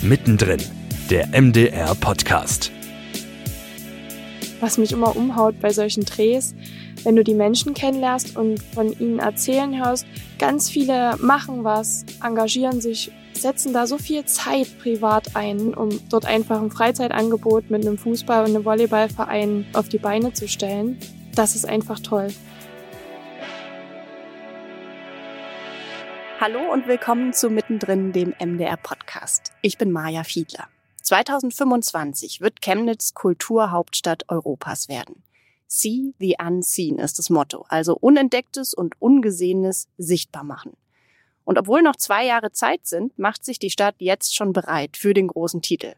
Mittendrin, 0.00 0.62
der 1.10 1.26
MDR 1.28 1.92
Podcast. 1.96 2.70
Was 4.60 4.78
mich 4.78 4.92
immer 4.92 5.16
umhaut 5.16 5.60
bei 5.60 5.70
solchen 5.70 6.04
Drehs, 6.04 6.54
wenn 7.02 7.16
du 7.16 7.24
die 7.24 7.34
Menschen 7.34 7.74
kennenlernst 7.74 8.36
und 8.36 8.62
von 8.62 8.96
ihnen 8.96 9.18
erzählen 9.18 9.76
hörst, 9.84 10.06
ganz 10.38 10.70
viele 10.70 11.16
machen 11.18 11.64
was, 11.64 12.04
engagieren 12.22 12.80
sich, 12.80 13.10
setzen 13.32 13.72
da 13.72 13.88
so 13.88 13.98
viel 13.98 14.24
Zeit 14.24 14.78
privat 14.78 15.34
ein, 15.34 15.74
um 15.74 15.88
dort 16.08 16.26
einfach 16.26 16.62
ein 16.62 16.70
Freizeitangebot 16.70 17.68
mit 17.68 17.84
einem 17.84 17.98
Fußball- 17.98 18.44
und 18.44 18.54
einem 18.54 18.64
Volleyballverein 18.64 19.66
auf 19.72 19.88
die 19.88 19.98
Beine 19.98 20.32
zu 20.32 20.46
stellen. 20.46 20.96
Das 21.34 21.56
ist 21.56 21.68
einfach 21.68 21.98
toll. 21.98 22.28
Hallo 26.40 26.72
und 26.72 26.86
willkommen 26.86 27.32
zu 27.32 27.50
Mittendrin, 27.50 28.12
dem 28.12 28.32
MDR 28.38 28.76
Podcast. 28.76 29.50
Ich 29.60 29.76
bin 29.76 29.90
Maja 29.90 30.22
Fiedler. 30.22 30.68
2025 31.02 32.40
wird 32.40 32.62
Chemnitz 32.62 33.12
Kulturhauptstadt 33.12 34.22
Europas 34.28 34.88
werden. 34.88 35.24
See 35.66 36.14
the 36.20 36.36
Unseen 36.40 37.00
ist 37.00 37.18
das 37.18 37.28
Motto, 37.28 37.66
also 37.68 37.96
Unentdecktes 37.96 38.72
und 38.72 38.94
Ungesehenes 39.00 39.88
sichtbar 39.98 40.44
machen. 40.44 40.76
Und 41.42 41.58
obwohl 41.58 41.82
noch 41.82 41.96
zwei 41.96 42.24
Jahre 42.24 42.52
Zeit 42.52 42.86
sind, 42.86 43.18
macht 43.18 43.44
sich 43.44 43.58
die 43.58 43.70
Stadt 43.70 43.96
jetzt 43.98 44.36
schon 44.36 44.52
bereit 44.52 44.96
für 44.96 45.14
den 45.14 45.26
großen 45.26 45.60
Titel. 45.60 45.94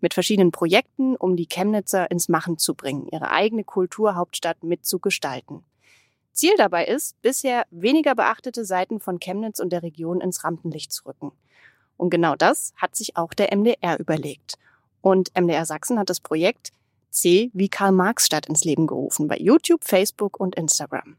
Mit 0.00 0.14
verschiedenen 0.14 0.52
Projekten, 0.52 1.16
um 1.16 1.36
die 1.36 1.48
Chemnitzer 1.48 2.10
ins 2.10 2.30
Machen 2.30 2.56
zu 2.56 2.74
bringen, 2.74 3.08
ihre 3.12 3.30
eigene 3.30 3.62
Kulturhauptstadt 3.62 4.64
mitzugestalten. 4.64 5.64
Ziel 6.32 6.54
dabei 6.56 6.86
ist, 6.86 7.20
bisher 7.22 7.64
weniger 7.70 8.14
beachtete 8.14 8.64
Seiten 8.64 9.00
von 9.00 9.20
Chemnitz 9.20 9.58
und 9.58 9.70
der 9.70 9.82
Region 9.82 10.20
ins 10.20 10.44
Rampenlicht 10.44 10.92
zu 10.92 11.06
rücken. 11.06 11.32
Und 11.96 12.10
genau 12.10 12.34
das 12.34 12.72
hat 12.76 12.96
sich 12.96 13.16
auch 13.16 13.34
der 13.34 13.54
MDR 13.56 14.00
überlegt. 14.00 14.54
Und 15.00 15.30
MDR 15.38 15.66
Sachsen 15.66 15.98
hat 15.98 16.10
das 16.10 16.20
Projekt 16.20 16.72
C 17.10 17.50
wie 17.52 17.68
Karl-Marx-Stadt 17.68 18.46
ins 18.46 18.64
Leben 18.64 18.86
gerufen 18.86 19.28
bei 19.28 19.36
YouTube, 19.36 19.84
Facebook 19.84 20.40
und 20.40 20.56
Instagram. 20.56 21.16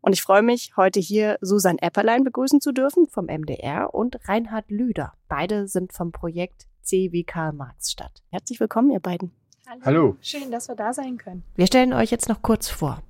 Und 0.00 0.12
ich 0.12 0.22
freue 0.22 0.42
mich, 0.42 0.72
heute 0.76 1.00
hier 1.00 1.36
Susan 1.40 1.78
Epperlein 1.78 2.24
begrüßen 2.24 2.60
zu 2.60 2.72
dürfen 2.72 3.08
vom 3.08 3.26
MDR 3.26 3.92
und 3.92 4.18
Reinhard 4.28 4.70
Lüder. 4.70 5.12
Beide 5.28 5.68
sind 5.68 5.92
vom 5.92 6.12
Projekt 6.12 6.66
C 6.82 7.10
wie 7.12 7.24
Karl-Marx-Stadt. 7.24 8.22
Herzlich 8.30 8.60
willkommen, 8.60 8.90
ihr 8.92 9.00
beiden. 9.00 9.32
Hallo. 9.66 9.80
Hallo. 9.84 10.16
Schön, 10.20 10.50
dass 10.50 10.68
wir 10.68 10.76
da 10.76 10.92
sein 10.92 11.18
können. 11.18 11.42
Wir 11.56 11.66
stellen 11.66 11.92
euch 11.92 12.10
jetzt 12.12 12.28
noch 12.28 12.40
kurz 12.40 12.68
vor. 12.68 13.02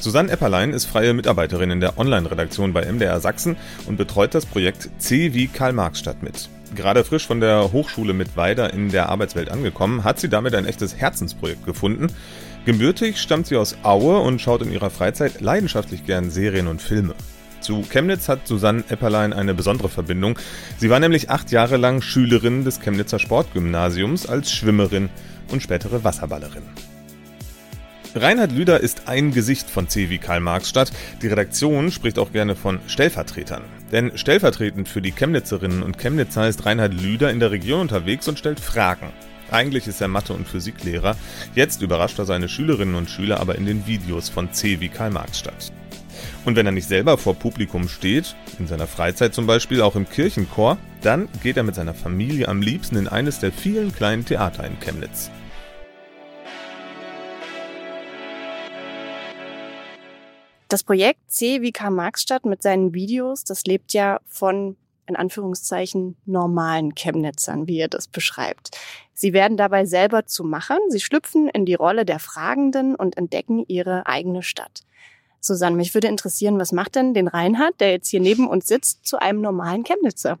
Susanne 0.00 0.30
Epperlein 0.30 0.72
ist 0.72 0.86
freie 0.86 1.12
Mitarbeiterin 1.12 1.70
in 1.70 1.80
der 1.80 1.98
Online-Redaktion 1.98 2.72
bei 2.72 2.90
MDR 2.90 3.18
Sachsen 3.20 3.56
und 3.86 3.96
betreut 3.96 4.34
das 4.34 4.46
Projekt 4.46 4.88
C 4.98 5.34
wie 5.34 5.48
Karl-Marx-Stadt 5.48 6.22
mit. 6.22 6.48
Gerade 6.74 7.02
frisch 7.02 7.26
von 7.26 7.40
der 7.40 7.72
Hochschule 7.72 8.12
mit 8.12 8.36
Weida 8.36 8.66
in 8.66 8.90
der 8.90 9.08
Arbeitswelt 9.08 9.50
angekommen, 9.50 10.04
hat 10.04 10.20
sie 10.20 10.28
damit 10.28 10.54
ein 10.54 10.66
echtes 10.66 10.96
Herzensprojekt 10.96 11.64
gefunden. 11.64 12.08
Gebürtig 12.64 13.20
stammt 13.20 13.48
sie 13.48 13.56
aus 13.56 13.76
Aue 13.82 14.20
und 14.20 14.40
schaut 14.40 14.62
in 14.62 14.72
ihrer 14.72 14.90
Freizeit 14.90 15.40
leidenschaftlich 15.40 16.06
gern 16.06 16.30
Serien 16.30 16.68
und 16.68 16.80
Filme. 16.80 17.14
Zu 17.60 17.82
Chemnitz 17.82 18.28
hat 18.28 18.46
Susanne 18.46 18.84
Epperlein 18.88 19.32
eine 19.32 19.54
besondere 19.54 19.88
Verbindung. 19.88 20.38
Sie 20.78 20.90
war 20.90 21.00
nämlich 21.00 21.30
acht 21.30 21.50
Jahre 21.50 21.76
lang 21.76 22.02
Schülerin 22.02 22.64
des 22.64 22.80
Chemnitzer 22.80 23.18
Sportgymnasiums 23.18 24.26
als 24.26 24.52
Schwimmerin 24.52 25.08
und 25.50 25.62
spätere 25.62 26.04
Wasserballerin. 26.04 26.62
Reinhard 28.14 28.52
Lüder 28.52 28.80
ist 28.80 29.02
ein 29.06 29.32
Gesicht 29.32 29.68
von 29.68 29.88
C 29.88 30.08
wie 30.08 30.18
Karl-Marx-Stadt. 30.18 30.90
Die 31.20 31.26
Redaktion 31.26 31.90
spricht 31.90 32.18
auch 32.18 32.32
gerne 32.32 32.56
von 32.56 32.80
Stellvertretern. 32.86 33.62
Denn 33.92 34.16
stellvertretend 34.16 34.88
für 34.88 35.02
die 35.02 35.12
Chemnitzerinnen 35.12 35.82
und 35.82 35.98
Chemnitzer 35.98 36.48
ist 36.48 36.64
Reinhard 36.64 36.94
Lüder 36.94 37.30
in 37.30 37.38
der 37.38 37.50
Region 37.50 37.82
unterwegs 37.82 38.26
und 38.26 38.38
stellt 38.38 38.60
Fragen. 38.60 39.12
Eigentlich 39.50 39.86
ist 39.86 40.00
er 40.00 40.08
Mathe- 40.08 40.32
und 40.32 40.48
Physiklehrer. 40.48 41.16
Jetzt 41.54 41.82
überrascht 41.82 42.18
er 42.18 42.24
seine 42.24 42.48
Schülerinnen 42.48 42.94
und 42.94 43.10
Schüler 43.10 43.40
aber 43.40 43.56
in 43.56 43.66
den 43.66 43.86
Videos 43.86 44.30
von 44.30 44.52
C 44.52 44.80
wie 44.80 44.88
Karl-Marx-Stadt. 44.88 45.72
Und 46.44 46.56
wenn 46.56 46.66
er 46.66 46.72
nicht 46.72 46.88
selber 46.88 47.18
vor 47.18 47.34
Publikum 47.34 47.88
steht, 47.88 48.34
in 48.58 48.66
seiner 48.66 48.86
Freizeit 48.86 49.34
zum 49.34 49.46
Beispiel 49.46 49.82
auch 49.82 49.96
im 49.96 50.08
Kirchenchor, 50.08 50.78
dann 51.02 51.28
geht 51.42 51.58
er 51.58 51.62
mit 51.62 51.74
seiner 51.74 51.94
Familie 51.94 52.48
am 52.48 52.62
liebsten 52.62 52.96
in 52.96 53.06
eines 53.06 53.38
der 53.38 53.52
vielen 53.52 53.94
kleinen 53.94 54.24
Theater 54.24 54.64
in 54.64 54.80
Chemnitz. 54.80 55.30
Das 60.68 60.84
Projekt 60.84 61.30
C 61.30 61.62
wie 61.62 61.72
Karl-Marx-Stadt 61.72 62.44
mit 62.44 62.62
seinen 62.62 62.92
Videos, 62.92 63.42
das 63.42 63.64
lebt 63.64 63.94
ja 63.94 64.20
von 64.26 64.76
in 65.06 65.16
Anführungszeichen 65.16 66.16
normalen 66.26 66.94
Chemnitzern, 66.94 67.66
wie 67.66 67.78
ihr 67.78 67.88
das 67.88 68.06
beschreibt. 68.06 68.76
Sie 69.14 69.32
werden 69.32 69.56
dabei 69.56 69.86
selber 69.86 70.26
zu 70.26 70.44
Machern, 70.44 70.78
sie 70.90 71.00
schlüpfen 71.00 71.48
in 71.48 71.64
die 71.64 71.74
Rolle 71.74 72.04
der 72.04 72.18
Fragenden 72.18 72.94
und 72.94 73.16
entdecken 73.16 73.64
ihre 73.66 74.06
eigene 74.06 74.42
Stadt. 74.42 74.82
Susanne, 75.40 75.76
mich 75.76 75.94
würde 75.94 76.08
interessieren, 76.08 76.58
was 76.60 76.72
macht 76.72 76.96
denn 76.96 77.14
den 77.14 77.28
Reinhard, 77.28 77.80
der 77.80 77.92
jetzt 77.92 78.08
hier 78.08 78.20
neben 78.20 78.46
uns 78.46 78.66
sitzt, 78.66 79.06
zu 79.06 79.18
einem 79.18 79.40
normalen 79.40 79.84
Chemnitzer? 79.84 80.38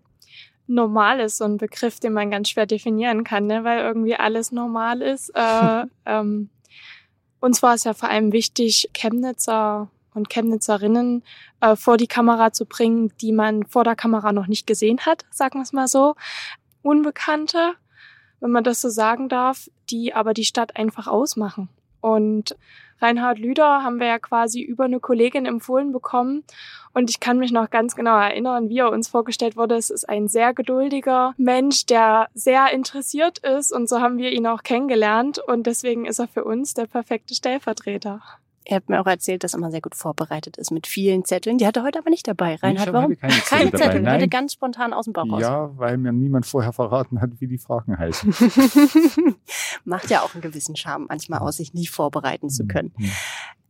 Normal 0.66 1.20
ist 1.20 1.38
so 1.38 1.44
ein 1.44 1.56
Begriff, 1.56 1.98
den 2.00 2.12
man 2.12 2.30
ganz 2.30 2.50
schwer 2.50 2.66
definieren 2.66 3.24
kann, 3.24 3.46
ne? 3.46 3.64
weil 3.64 3.80
irgendwie 3.80 4.16
alles 4.16 4.52
normal 4.52 5.00
ist. 5.00 5.30
äh, 5.34 5.84
ähm, 6.04 6.50
uns 7.40 7.62
war 7.62 7.74
es 7.74 7.84
ja 7.84 7.94
vor 7.94 8.10
allem 8.10 8.32
wichtig, 8.32 8.90
Chemnitzer 8.92 9.88
und 10.18 10.28
Chemnitzerinnen 10.28 11.22
äh, 11.60 11.76
vor 11.76 11.96
die 11.96 12.06
Kamera 12.06 12.52
zu 12.52 12.66
bringen, 12.66 13.12
die 13.20 13.32
man 13.32 13.64
vor 13.64 13.84
der 13.84 13.96
Kamera 13.96 14.32
noch 14.32 14.46
nicht 14.46 14.66
gesehen 14.66 15.00
hat, 15.06 15.24
sagen 15.30 15.58
wir 15.58 15.62
es 15.62 15.72
mal 15.72 15.88
so. 15.88 16.14
Unbekannte, 16.82 17.74
wenn 18.40 18.50
man 18.50 18.64
das 18.64 18.80
so 18.80 18.90
sagen 18.90 19.28
darf, 19.28 19.70
die 19.88 20.12
aber 20.14 20.34
die 20.34 20.44
Stadt 20.44 20.76
einfach 20.76 21.06
ausmachen. 21.06 21.68
Und 22.00 22.56
Reinhard 23.00 23.38
Lüder 23.38 23.82
haben 23.82 24.00
wir 24.00 24.08
ja 24.08 24.18
quasi 24.18 24.60
über 24.60 24.84
eine 24.84 25.00
Kollegin 25.00 25.46
empfohlen 25.46 25.92
bekommen. 25.92 26.44
Und 26.92 27.10
ich 27.10 27.20
kann 27.20 27.38
mich 27.38 27.52
noch 27.52 27.70
ganz 27.70 27.94
genau 27.94 28.18
erinnern, 28.18 28.68
wie 28.68 28.78
er 28.78 28.90
uns 28.90 29.08
vorgestellt 29.08 29.56
wurde. 29.56 29.76
Es 29.76 29.90
ist 29.90 30.08
ein 30.08 30.26
sehr 30.26 30.52
geduldiger 30.52 31.34
Mensch, 31.36 31.86
der 31.86 32.28
sehr 32.34 32.72
interessiert 32.72 33.38
ist. 33.38 33.72
Und 33.72 33.88
so 33.88 34.00
haben 34.00 34.18
wir 34.18 34.32
ihn 34.32 34.46
auch 34.46 34.62
kennengelernt. 34.62 35.38
Und 35.38 35.66
deswegen 35.66 36.06
ist 36.06 36.18
er 36.18 36.28
für 36.28 36.44
uns 36.44 36.74
der 36.74 36.86
perfekte 36.86 37.34
Stellvertreter. 37.34 38.20
Er 38.70 38.76
hat 38.76 38.90
mir 38.90 39.00
auch 39.00 39.06
erzählt, 39.06 39.44
dass 39.44 39.54
er 39.54 39.60
immer 39.60 39.70
sehr 39.70 39.80
gut 39.80 39.94
vorbereitet 39.94 40.58
ist 40.58 40.70
mit 40.70 40.86
vielen 40.86 41.24
Zetteln. 41.24 41.56
Die 41.56 41.66
hat 41.66 41.78
er 41.78 41.84
heute 41.84 42.00
aber 42.00 42.10
nicht 42.10 42.28
dabei. 42.28 42.54
Reinhard, 42.56 42.92
warum? 42.92 43.16
Keine 43.16 43.32
Zettel, 43.32 43.48
keine 43.48 43.72
Zettel. 43.72 44.02
Dabei. 44.02 44.14
Hatte 44.16 44.28
ganz 44.28 44.52
spontan 44.52 44.92
aus 44.92 45.06
dem 45.06 45.14
Bauch 45.14 45.32
raus. 45.32 45.40
Ja, 45.40 45.70
weil 45.78 45.96
mir 45.96 46.12
niemand 46.12 46.44
vorher 46.44 46.74
verraten 46.74 47.22
hat, 47.22 47.30
wie 47.38 47.46
die 47.46 47.56
Fragen 47.56 47.96
heißen. 47.96 48.34
Macht 49.86 50.10
ja 50.10 50.20
auch 50.20 50.34
einen 50.34 50.42
gewissen 50.42 50.76
Charme 50.76 51.06
manchmal 51.08 51.38
aus, 51.38 51.56
sich 51.56 51.72
nicht 51.72 51.88
vorbereiten 51.88 52.50
zu 52.50 52.66
können. 52.66 52.92
Mhm. 52.98 53.10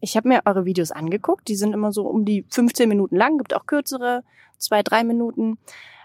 Ich 0.01 0.17
habe 0.17 0.27
mir 0.27 0.43
eure 0.47 0.65
Videos 0.65 0.91
angeguckt. 0.91 1.47
Die 1.47 1.55
sind 1.55 1.75
immer 1.75 1.93
so 1.93 2.03
um 2.09 2.25
die 2.25 2.45
15 2.51 2.89
Minuten 2.89 3.15
lang. 3.15 3.39
Gibt 3.39 3.55
auch 3.55 3.67
kürzere, 3.67 4.25
zwei, 4.57 4.83
drei 4.83 5.05
Minuten. 5.05 5.59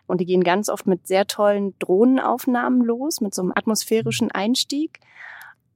Und 0.06 0.22
die 0.22 0.26
gehen 0.26 0.44
ganz 0.44 0.70
oft 0.70 0.86
mit 0.86 1.08
sehr 1.08 1.26
tollen 1.26 1.74
Drohnenaufnahmen 1.80 2.84
los, 2.84 3.22
mit 3.22 3.34
so 3.34 3.42
einem 3.42 3.54
atmosphärischen 3.56 4.30
Einstieg. 4.30 5.00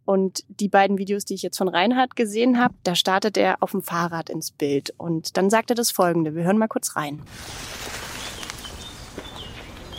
Und 0.07 0.45
die 0.47 0.69
beiden 0.69 0.97
Videos, 0.97 1.25
die 1.25 1.33
ich 1.33 1.41
jetzt 1.41 1.57
von 1.57 1.67
Reinhard 1.67 2.15
gesehen 2.15 2.61
habe, 2.61 2.73
da 2.83 2.95
startet 2.95 3.35
er 3.35 3.57
auf 3.59 3.71
dem 3.71 3.81
Fahrrad 3.81 4.29
ins 4.29 4.51
Bild. 4.51 4.93
Und 4.95 5.35
dann 5.35 5.49
sagt 5.49 5.69
er 5.69 5.75
das 5.75 5.91
Folgende. 5.91 6.33
Wir 6.33 6.45
hören 6.45 6.57
mal 6.57 6.69
kurz 6.69 6.95
rein. 6.95 7.21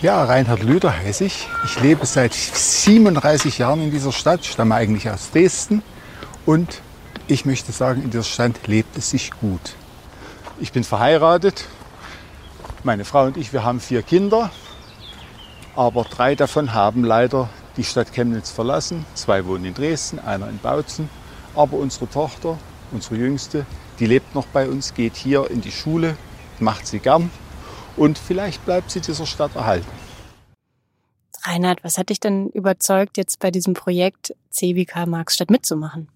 Ja, 0.01 0.25
Reinhard 0.25 0.63
Lüder 0.63 0.97
heiße 0.97 1.27
ich. 1.27 1.47
Ich 1.67 1.79
lebe 1.83 2.07
seit 2.07 2.33
37 2.33 3.59
Jahren 3.59 3.83
in 3.83 3.91
dieser 3.91 4.13
Stadt, 4.13 4.47
stamme 4.47 4.77
eigentlich 4.77 5.11
aus 5.11 5.31
Dresden. 5.31 5.83
Und 6.47 6.81
ich 7.27 7.45
möchte 7.45 7.71
sagen, 7.73 8.03
in 8.03 8.09
dieser 8.09 8.25
Stadt 8.25 8.67
lebt 8.67 8.97
es 8.97 9.11
sich 9.11 9.31
gut. 9.33 9.75
Ich 10.59 10.73
bin 10.73 10.85
verheiratet. 10.85 11.67
Meine 12.83 13.05
Frau 13.05 13.27
und 13.27 13.37
ich, 13.37 13.53
wir 13.53 13.63
haben 13.63 13.79
vier 13.79 14.01
Kinder. 14.01 14.51
Aber 15.77 16.05
drei 16.05 16.35
davon 16.35 16.73
haben 16.73 17.05
leider 17.05 17.51
die 17.79 17.85
Stadt 17.85 18.13
Chemnitz 18.13 18.51
verlassen. 18.51 19.07
Zwei 19.15 19.47
wohnen 19.47 19.65
in 19.65 19.75
Dresden, 19.75 20.19
einer 20.19 20.51
in 20.51 20.59
Bautzen. 20.59 21.09
Aber 21.55 21.79
unsere 21.79 22.11
Tochter, 22.11 22.59
unsere 22.91 23.17
Jüngste, 23.17 23.65
die 24.01 24.07
lebt 24.07 24.35
noch 24.35 24.47
bei 24.47 24.69
uns, 24.69 24.93
geht 24.95 25.17
hier 25.17 25.51
in 25.51 25.61
die 25.61 25.71
Schule, 25.71 26.17
macht 26.59 26.87
sie 26.87 26.99
gern 26.99 27.31
und 27.97 28.19
vielleicht 28.19 28.65
bleibt 28.65 28.91
sie 28.91 29.01
dieser 29.01 29.27
Stadt 29.27 29.55
erhalten. 29.55 29.87
Reinhard, 31.43 31.83
was 31.85 31.99
hat 31.99 32.11
dich 32.11 32.21
denn 32.21 32.49
überzeugt, 32.49 33.17
jetzt 33.17 33.39
bei 33.39 33.51
diesem 33.51 33.75
Projekt 33.75 34.35
CWK 34.51 35.07
Marxstadt 35.07 35.51
mitzumachen? 35.51 36.09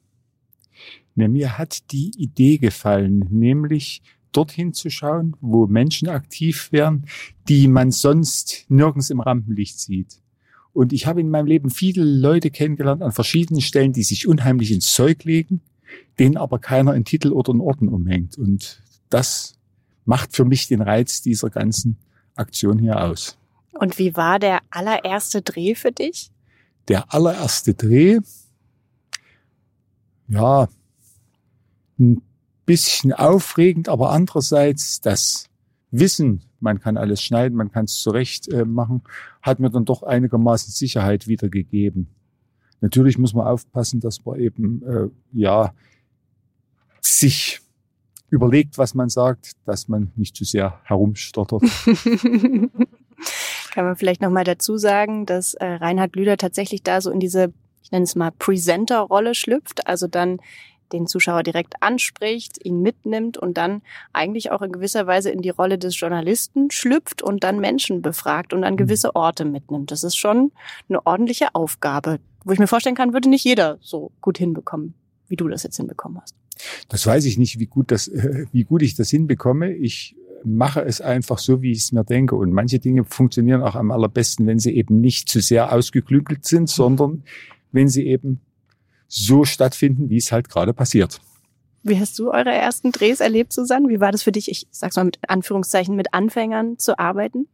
Ja, 1.15 1.29
mir 1.29 1.59
hat 1.59 1.93
die 1.93 2.11
Idee 2.17 2.59
gefallen, 2.59 3.27
nämlich 3.31 4.03
dorthin 4.33 4.73
zu 4.73 4.91
schauen, 4.91 5.37
wo 5.41 5.67
Menschen 5.67 6.09
aktiv 6.09 6.73
wären, 6.73 7.07
die 7.49 7.69
man 7.69 7.91
sonst 7.93 8.65
nirgends 8.69 9.11
im 9.11 9.21
Rampenlicht 9.21 9.79
sieht. 9.79 10.22
Und 10.73 10.93
ich 10.93 11.07
habe 11.07 11.21
in 11.21 11.29
meinem 11.29 11.47
Leben 11.47 11.71
viele 11.71 12.03
Leute 12.03 12.51
kennengelernt 12.51 13.03
an 13.03 13.13
verschiedenen 13.13 13.61
Stellen, 13.61 13.93
die 13.93 14.03
sich 14.03 14.27
unheimlich 14.27 14.71
ins 14.73 14.93
Zeug 14.93 15.25
legen, 15.25 15.61
denen 16.19 16.37
aber 16.37 16.59
keiner 16.59 16.93
einen 16.93 17.05
Titel 17.05 17.33
oder 17.33 17.51
einen 17.51 17.61
Orden 17.61 17.89
umhängt. 17.89 18.39
Und 18.39 18.83
das 19.11 19.55
macht 20.05 20.35
für 20.35 20.45
mich 20.45 20.69
den 20.69 20.81
Reiz 20.81 21.21
dieser 21.21 21.51
ganzen 21.51 21.99
Aktion 22.35 22.79
hier 22.79 23.03
aus. 23.03 23.37
Und 23.73 23.99
wie 23.99 24.17
war 24.17 24.39
der 24.39 24.61
allererste 24.71 25.43
Dreh 25.43 25.75
für 25.75 25.93
dich? 25.93 26.31
Der 26.89 27.13
allererste 27.13 27.75
Dreh, 27.75 28.19
ja, 30.29 30.69
ein 31.99 32.23
bisschen 32.65 33.13
aufregend, 33.13 33.89
aber 33.89 34.11
andererseits 34.11 35.01
das 35.01 35.49
Wissen, 35.91 36.43
man 36.63 36.81
kann 36.81 36.97
alles 36.97 37.23
schneiden, 37.23 37.57
man 37.57 37.71
kann 37.71 37.85
es 37.85 38.01
zurecht 38.01 38.49
äh, 38.53 38.65
machen, 38.65 39.03
hat 39.43 39.61
mir 39.61 39.71
dann 39.71 39.85
doch 39.85 40.03
einigermaßen 40.03 40.73
Sicherheit 40.73 41.27
wiedergegeben. 41.27 42.09
Natürlich 42.81 43.19
muss 43.19 43.35
man 43.35 43.47
aufpassen, 43.47 44.01
dass 44.01 44.25
man 44.25 44.41
eben 44.41 44.83
äh, 44.83 45.09
ja 45.33 45.73
sich 47.01 47.61
überlegt, 48.31 48.79
was 48.79 48.95
man 48.95 49.09
sagt, 49.09 49.53
dass 49.67 49.89
man 49.89 50.11
nicht 50.17 50.37
zu 50.37 50.45
sehr 50.45 50.81
herumstottert. 50.85 51.63
Kann 53.73 53.85
man 53.85 53.97
vielleicht 53.97 54.21
noch 54.21 54.31
mal 54.31 54.45
dazu 54.45 54.79
sagen, 54.79 55.27
dass 55.27 55.55
äh, 55.55 55.65
Reinhard 55.65 56.17
Lüder 56.17 56.37
tatsächlich 56.37 56.83
da 56.83 57.01
so 57.01 57.11
in 57.11 57.21
diese, 57.21 57.53
ich 57.83 57.93
nenne 57.93 58.05
es 58.05 58.17
mal 58.17 58.33
Presenter-Rolle 58.33 59.35
schlüpft, 59.35 59.87
also 59.87 60.07
dann 60.09 60.39
den 60.93 61.07
Zuschauer 61.07 61.43
direkt 61.43 61.75
anspricht, 61.81 62.65
ihn 62.65 62.83
mitnimmt 62.83 63.39
und 63.39 63.57
dann 63.57 63.83
eigentlich 64.13 64.51
auch 64.51 64.63
in 64.63 64.73
gewisser 64.73 65.07
Weise 65.07 65.31
in 65.31 65.43
die 65.43 65.51
Rolle 65.51 65.79
des 65.79 65.99
Journalisten 65.99 66.71
schlüpft 66.71 67.23
und 67.23 67.45
dann 67.45 67.61
Menschen 67.61 68.03
befragt 68.03 68.53
und 68.53 68.65
an 68.65 68.75
mhm. 68.75 68.79
gewisse 68.79 69.15
Orte 69.17 69.45
mitnimmt. 69.45 69.91
Das 69.91 70.05
ist 70.05 70.17
schon 70.17 70.53
eine 70.89 71.05
ordentliche 71.07 71.55
Aufgabe, 71.55 72.19
wo 72.45 72.53
ich 72.53 72.59
mir 72.59 72.67
vorstellen 72.67 72.97
kann, 72.97 73.13
würde 73.13 73.29
nicht 73.29 73.45
jeder 73.45 73.79
so 73.81 74.11
gut 74.21 74.39
hinbekommen, 74.39 74.95
wie 75.29 75.37
du 75.37 75.49
das 75.49 75.63
jetzt 75.63 75.77
hinbekommen 75.77 76.21
hast. 76.21 76.35
Das 76.89 77.07
weiß 77.07 77.25
ich 77.25 77.39
nicht, 77.39 77.59
wie 77.59 77.67
gut 77.67 77.91
das, 77.91 78.09
äh, 78.09 78.47
wie 78.53 78.65
gut 78.65 78.83
ich 78.83 78.95
das 78.95 79.11
hinbekomme. 79.11 79.73
Ich 79.73 80.17
mache 80.45 80.81
es 80.81 81.01
einfach 81.01 81.39
so, 81.39 81.63
wie 81.63 81.73
ich 81.73 81.79
es 81.79 81.93
mir 81.93 82.05
denke. 82.05 82.35
Und 82.35 82.53
manche 82.53 82.79
Dinge 82.79 83.05
funktionieren 83.05 83.63
auch 83.63 83.75
am 83.75 83.91
allerbesten, 83.91 84.47
wenn 84.47 84.59
sie 84.59 84.75
eben 84.77 85.01
nicht 85.01 85.29
zu 85.29 85.41
sehr 85.41 85.73
ausgeklügelt 85.73 86.45
sind, 86.45 86.69
sondern 86.69 87.23
wenn 87.71 87.89
sie 87.89 88.07
eben 88.07 88.41
so 89.13 89.45
stattfinden, 89.45 90.09
wie 90.09 90.17
es 90.17 90.33
halt 90.33 90.49
gerade 90.49 90.73
passiert. 90.73 91.21
Wie 91.83 91.99
hast 91.99 92.19
du 92.19 92.31
eure 92.31 92.53
ersten 92.53 92.93
Drehs 92.93 93.21
erlebt, 93.21 93.53
Susanne? 93.53 93.89
Wie 93.89 94.01
war 94.01 94.13
das 94.13 94.23
für 94.23 94.33
dich, 94.33 94.51
ich 94.51 94.67
sag's 94.71 94.97
mal 94.97 95.05
mit 95.05 95.19
Anführungszeichen, 95.29 95.97
mit 95.97 96.15
Anfängern 96.15 96.79
zu 96.79 96.99
arbeiten? 96.99 97.49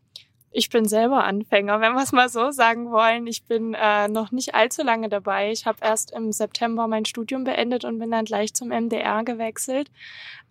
Ich 0.50 0.70
bin 0.70 0.87
selber 0.87 1.25
Anfänger, 1.25 1.81
wenn 1.81 1.94
wir 1.94 2.02
es 2.02 2.12
mal 2.12 2.28
so 2.28 2.50
sagen 2.50 2.90
wollen. 2.90 3.26
Ich 3.26 3.44
bin 3.44 3.75
äh, 3.75 4.08
noch 4.08 4.31
nicht 4.31 4.55
allzu 4.55 4.82
lange 4.82 5.08
dabei. 5.08 5.50
Ich 5.50 5.66
habe 5.66 5.78
erst 5.82 6.12
im 6.12 6.32
September 6.32 6.87
mein 6.87 7.05
Studium 7.05 7.44
beendet 7.44 7.84
und 7.84 7.99
bin 7.99 8.11
dann 8.11 8.25
gleich 8.25 8.54
zum 8.54 8.69
MDR 8.69 9.25
gewechselt. 9.25 9.90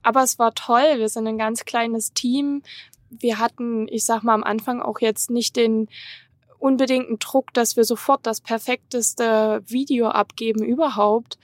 Aber 0.03 0.23
es 0.23 0.37
war 0.37 0.53
toll. 0.53 0.97
Wir 0.97 1.09
sind 1.09 1.27
ein 1.27 1.37
ganz 1.37 1.65
kleines 1.65 2.13
Team. 2.13 2.63
Wir 3.09 3.39
hatten, 3.39 3.87
ich 3.87 4.05
sag 4.05 4.23
mal, 4.23 4.33
am 4.33 4.43
Anfang 4.43 4.81
auch 4.81 4.99
jetzt 4.99 5.31
nicht 5.31 5.55
den 5.55 5.87
unbedingten 6.59 7.19
Druck, 7.19 7.53
dass 7.53 7.75
wir 7.75 7.83
sofort 7.83 8.25
das 8.25 8.41
perfekteste 8.41 9.61
Video 9.65 10.09
abgeben 10.09 10.63
überhaupt. 10.63 11.37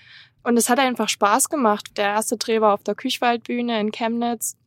Und 0.44 0.58
es 0.58 0.70
hat 0.70 0.80
einfach 0.80 1.10
Spaß 1.10 1.50
gemacht. 1.50 1.98
Der 1.98 2.06
erste 2.06 2.38
Dreh 2.38 2.60
war 2.62 2.74
auf 2.74 2.84
der 2.84 2.96
Küchwaldbühne 2.96 3.80
in 3.80 3.92
Chemnitz. 3.92 4.58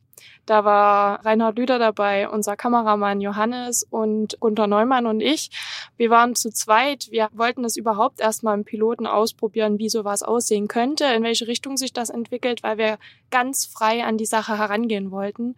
Da 0.47 0.63
war 0.63 1.25
Reinhard 1.25 1.57
Lüder 1.57 1.77
dabei, 1.77 2.29
unser 2.29 2.55
Kameramann 2.55 3.21
Johannes 3.21 3.85
und 3.89 4.39
Gunter 4.39 4.65
Neumann 4.65 5.05
und 5.05 5.19
ich. 5.19 5.51
Wir 5.97 6.09
waren 6.09 6.35
zu 6.35 6.49
zweit. 6.51 7.07
Wir 7.11 7.29
wollten 7.33 7.63
das 7.63 7.75
überhaupt 7.75 8.21
erstmal 8.21 8.57
im 8.57 8.63
Piloten 8.63 9.05
ausprobieren, 9.07 9.77
wie 9.77 9.89
sowas 9.89 10.23
aussehen 10.23 10.67
könnte, 10.67 11.05
in 11.05 11.23
welche 11.23 11.47
Richtung 11.47 11.77
sich 11.77 11.93
das 11.93 12.09
entwickelt, 12.09 12.63
weil 12.63 12.77
wir 12.77 12.97
ganz 13.29 13.65
frei 13.65 14.05
an 14.05 14.17
die 14.17 14.25
Sache 14.25 14.57
herangehen 14.57 15.11
wollten. 15.11 15.55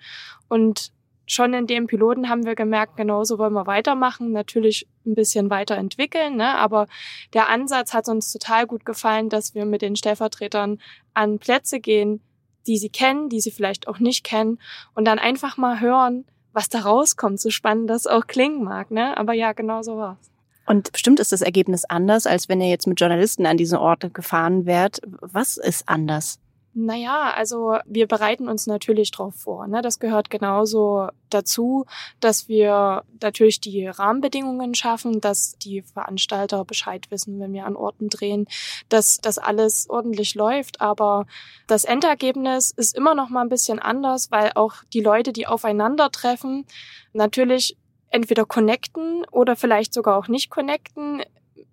Und 0.48 0.92
schon 1.32 1.54
in 1.54 1.68
dem 1.68 1.88
Piloten 1.88 2.28
haben 2.28 2.46
wir 2.46 2.56
gemerkt, 2.56 2.98
genauso 2.98 3.38
wollen 3.38 3.54
wir 3.54 3.68
weitermachen, 3.68 4.32
natürlich 4.32 4.88
ein 5.06 5.14
bisschen 5.14 5.50
weiterentwickeln, 5.50 6.36
ne? 6.36 6.58
aber 6.58 6.88
der 7.34 7.50
Ansatz 7.50 7.94
hat 7.94 8.10
uns 8.10 8.32
total 8.32 8.66
gut 8.66 8.84
gefallen, 8.84 9.30
dass 9.30 9.54
wir 9.54 9.66
mit 9.66 9.82
den 9.82 9.96
Stellvertretern 9.96 10.80
an 11.14 11.40
Plätze 11.40 11.80
gehen, 11.80 12.22
die 12.68 12.78
sie 12.78 12.90
kennen, 12.90 13.30
die 13.30 13.42
sie 13.42 13.52
vielleicht 13.52 13.88
auch 13.88 14.00
nicht 14.00 14.24
kennen 14.24 14.60
und 14.96 15.06
dann 15.06 15.20
einfach 15.20 15.58
mal 15.58 15.80
hören, 15.80 16.26
was 16.52 16.68
da 16.68 16.80
rauskommt, 16.80 17.40
so 17.40 17.52
spannend 17.52 17.90
das 17.90 18.08
auch 18.08 18.26
klingen 18.26 18.64
mag, 18.64 18.90
ne? 18.90 19.16
Aber 19.16 19.34
ja, 19.34 19.54
genau 19.54 19.84
so 19.84 19.98
war's. 19.98 20.32
Und 20.66 20.92
bestimmt 20.92 21.20
ist 21.20 21.32
das 21.32 21.42
Ergebnis 21.42 21.86
anders, 21.86 22.28
als 22.28 22.50
wenn 22.50 22.60
ihr 22.60 22.70
jetzt 22.70 22.88
mit 22.88 23.00
Journalisten 23.00 23.46
an 23.46 23.58
diese 23.58 23.80
Orte 23.80 24.10
gefahren 24.10 24.66
wärt. 24.66 25.00
Was 25.22 25.58
ist 25.58 25.88
anders? 25.88 26.40
Naja, 26.74 27.34
also 27.36 27.78
wir 27.86 28.08
bereiten 28.08 28.48
uns 28.48 28.68
natürlich 28.68 29.10
darauf 29.10 29.36
vor. 29.36 29.68
Ne? 29.68 29.82
Das 29.82 30.00
gehört 30.00 30.30
genauso 30.30 31.08
dazu, 31.30 31.86
dass 32.20 32.48
wir 32.48 33.04
natürlich 33.22 33.60
die 33.60 33.88
Rahmenbedingungen 33.88 34.76
schaffen, 34.76 35.20
dass 35.20 35.58
die 35.58 35.82
Veranstalter 35.82 36.64
Bescheid 36.66 37.10
wissen, 37.10 37.40
wenn 37.40 37.54
wir 37.54 37.66
an 37.66 37.76
Orten 37.76 38.10
drehen, 38.10 38.46
dass 38.88 39.18
das 39.18 39.40
alles 39.40 39.90
ordentlich 39.90 40.36
läuft. 40.36 40.80
Aber 40.80 41.26
das 41.66 41.86
Endergebnis 41.86 42.72
ist 42.72 42.96
immer 42.96 43.16
noch 43.16 43.30
mal 43.30 43.42
ein 43.42 43.50
bisschen 43.50 43.80
anders, 43.80 44.30
weil 44.30 44.52
auch 44.54 44.76
die 44.94 45.02
Leute, 45.02 45.34
die 45.34 45.48
aufeinandertreffen, 45.48 46.66
natürlich 47.14 47.78
entweder 48.12 48.46
connecten 48.46 49.26
oder 49.32 49.56
vielleicht 49.56 49.94
sogar 49.94 50.18
auch 50.18 50.28
nicht 50.28 50.50
connecten 50.50 51.24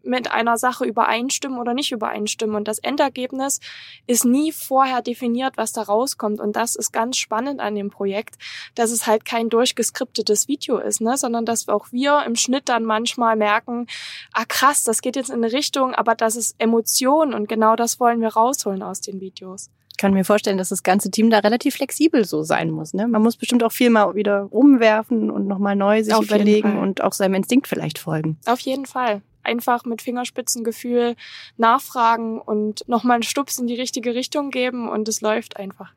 mit 0.06 0.31
einer 0.31 0.56
Sache 0.56 0.85
übereinstimmen 0.85 1.58
oder 1.58 1.75
nicht 1.75 1.93
übereinstimmen. 1.93 2.56
Und 2.56 2.69
das 2.69 2.79
Endergebnis 2.79 3.61
ist 4.06 4.25
nie 4.25 4.53
vorher 4.53 5.03
definiert, 5.03 5.56
was 5.56 5.73
da 5.73 5.82
rauskommt. 5.82 6.41
Und 6.41 6.56
das 6.56 6.76
ist 6.76 6.93
ganz 6.93 7.17
spannend 7.17 7.61
an 7.61 7.75
dem 7.75 7.91
Projekt, 7.91 8.37
dass 8.75 8.91
es 8.91 9.06
halt 9.06 9.25
kein 9.25 9.49
durchgeskriptetes 9.49 10.49
Video 10.49 10.79
ist, 10.79 11.00
ne? 11.00 11.17
sondern 11.17 11.44
dass 11.44 11.69
auch 11.69 11.93
wir 11.93 12.23
im 12.26 12.37
Schnitt 12.37 12.69
dann 12.69 12.85
manchmal 12.85 13.37
merken, 13.37 13.87
ah 14.32 14.44
krass, 14.47 14.85
das 14.85 15.00
geht 15.00 15.17
jetzt 15.17 15.31
in 15.31 15.44
eine 15.44 15.53
Richtung, 15.53 15.94
aber 15.94 16.14
das 16.14 16.37
ist 16.37 16.55
Emotion 16.59 17.35
und 17.35 17.49
genau 17.49 17.76
das 17.76 18.00
wollen 18.00 18.20
wir 18.20 18.29
rausholen 18.29 18.82
aus 18.82 19.00
den 19.00 19.20
Videos. 19.20 19.70
Ich 19.97 19.99
kann 19.99 20.12
mir 20.12 20.26
vorstellen, 20.26 20.59
dass 20.59 20.69
das 20.69 20.82
ganze 20.82 21.11
Team 21.11 21.31
da 21.31 21.38
relativ 21.38 21.76
flexibel 21.76 22.26
so 22.26 22.43
sein 22.43 22.70
muss. 22.70 22.93
Ne? 22.93 23.09
Man 23.09 23.23
muss 23.23 23.38
bestimmt 23.38 23.64
auch 23.64 23.73
viel 23.73 23.88
mal 23.88 24.14
wieder 24.14 24.47
umwerfen 24.50 25.31
und 25.31 25.47
nochmal 25.47 25.75
neu 25.75 26.05
sich 26.05 26.12
Auf 26.12 26.26
überlegen 26.26 26.79
und 26.79 27.02
auch 27.02 27.14
seinem 27.14 27.32
Instinkt 27.32 27.67
vielleicht 27.67 27.99
folgen. 27.99 28.37
Auf 28.44 28.61
jeden 28.61 28.85
Fall 28.85 29.23
einfach 29.47 29.85
mit 29.85 30.03
Fingerspitzengefühl 30.03 31.17
nachfragen 31.57 32.41
und 32.41 32.87
nochmal 32.89 33.15
einen 33.15 33.23
Stups 33.23 33.59
in 33.59 33.67
die 33.67 33.75
richtige 33.75 34.15
Richtung 34.15 34.51
geben 34.51 34.89
und 34.89 35.09
es 35.09 35.21
läuft 35.21 35.57
einfach. 35.57 35.93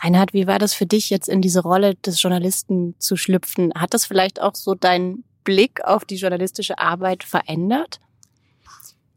Reinhard, 0.00 0.34
wie 0.34 0.46
war 0.46 0.58
das 0.58 0.74
für 0.74 0.86
dich 0.86 1.10
jetzt 1.10 1.28
in 1.28 1.40
diese 1.40 1.62
Rolle 1.62 1.94
des 1.94 2.20
Journalisten 2.20 2.94
zu 2.98 3.16
schlüpfen? 3.16 3.72
Hat 3.74 3.94
das 3.94 4.04
vielleicht 4.04 4.40
auch 4.42 4.54
so 4.54 4.74
deinen 4.74 5.24
Blick 5.44 5.82
auf 5.84 6.04
die 6.04 6.16
journalistische 6.16 6.78
Arbeit 6.78 7.24
verändert? 7.24 8.00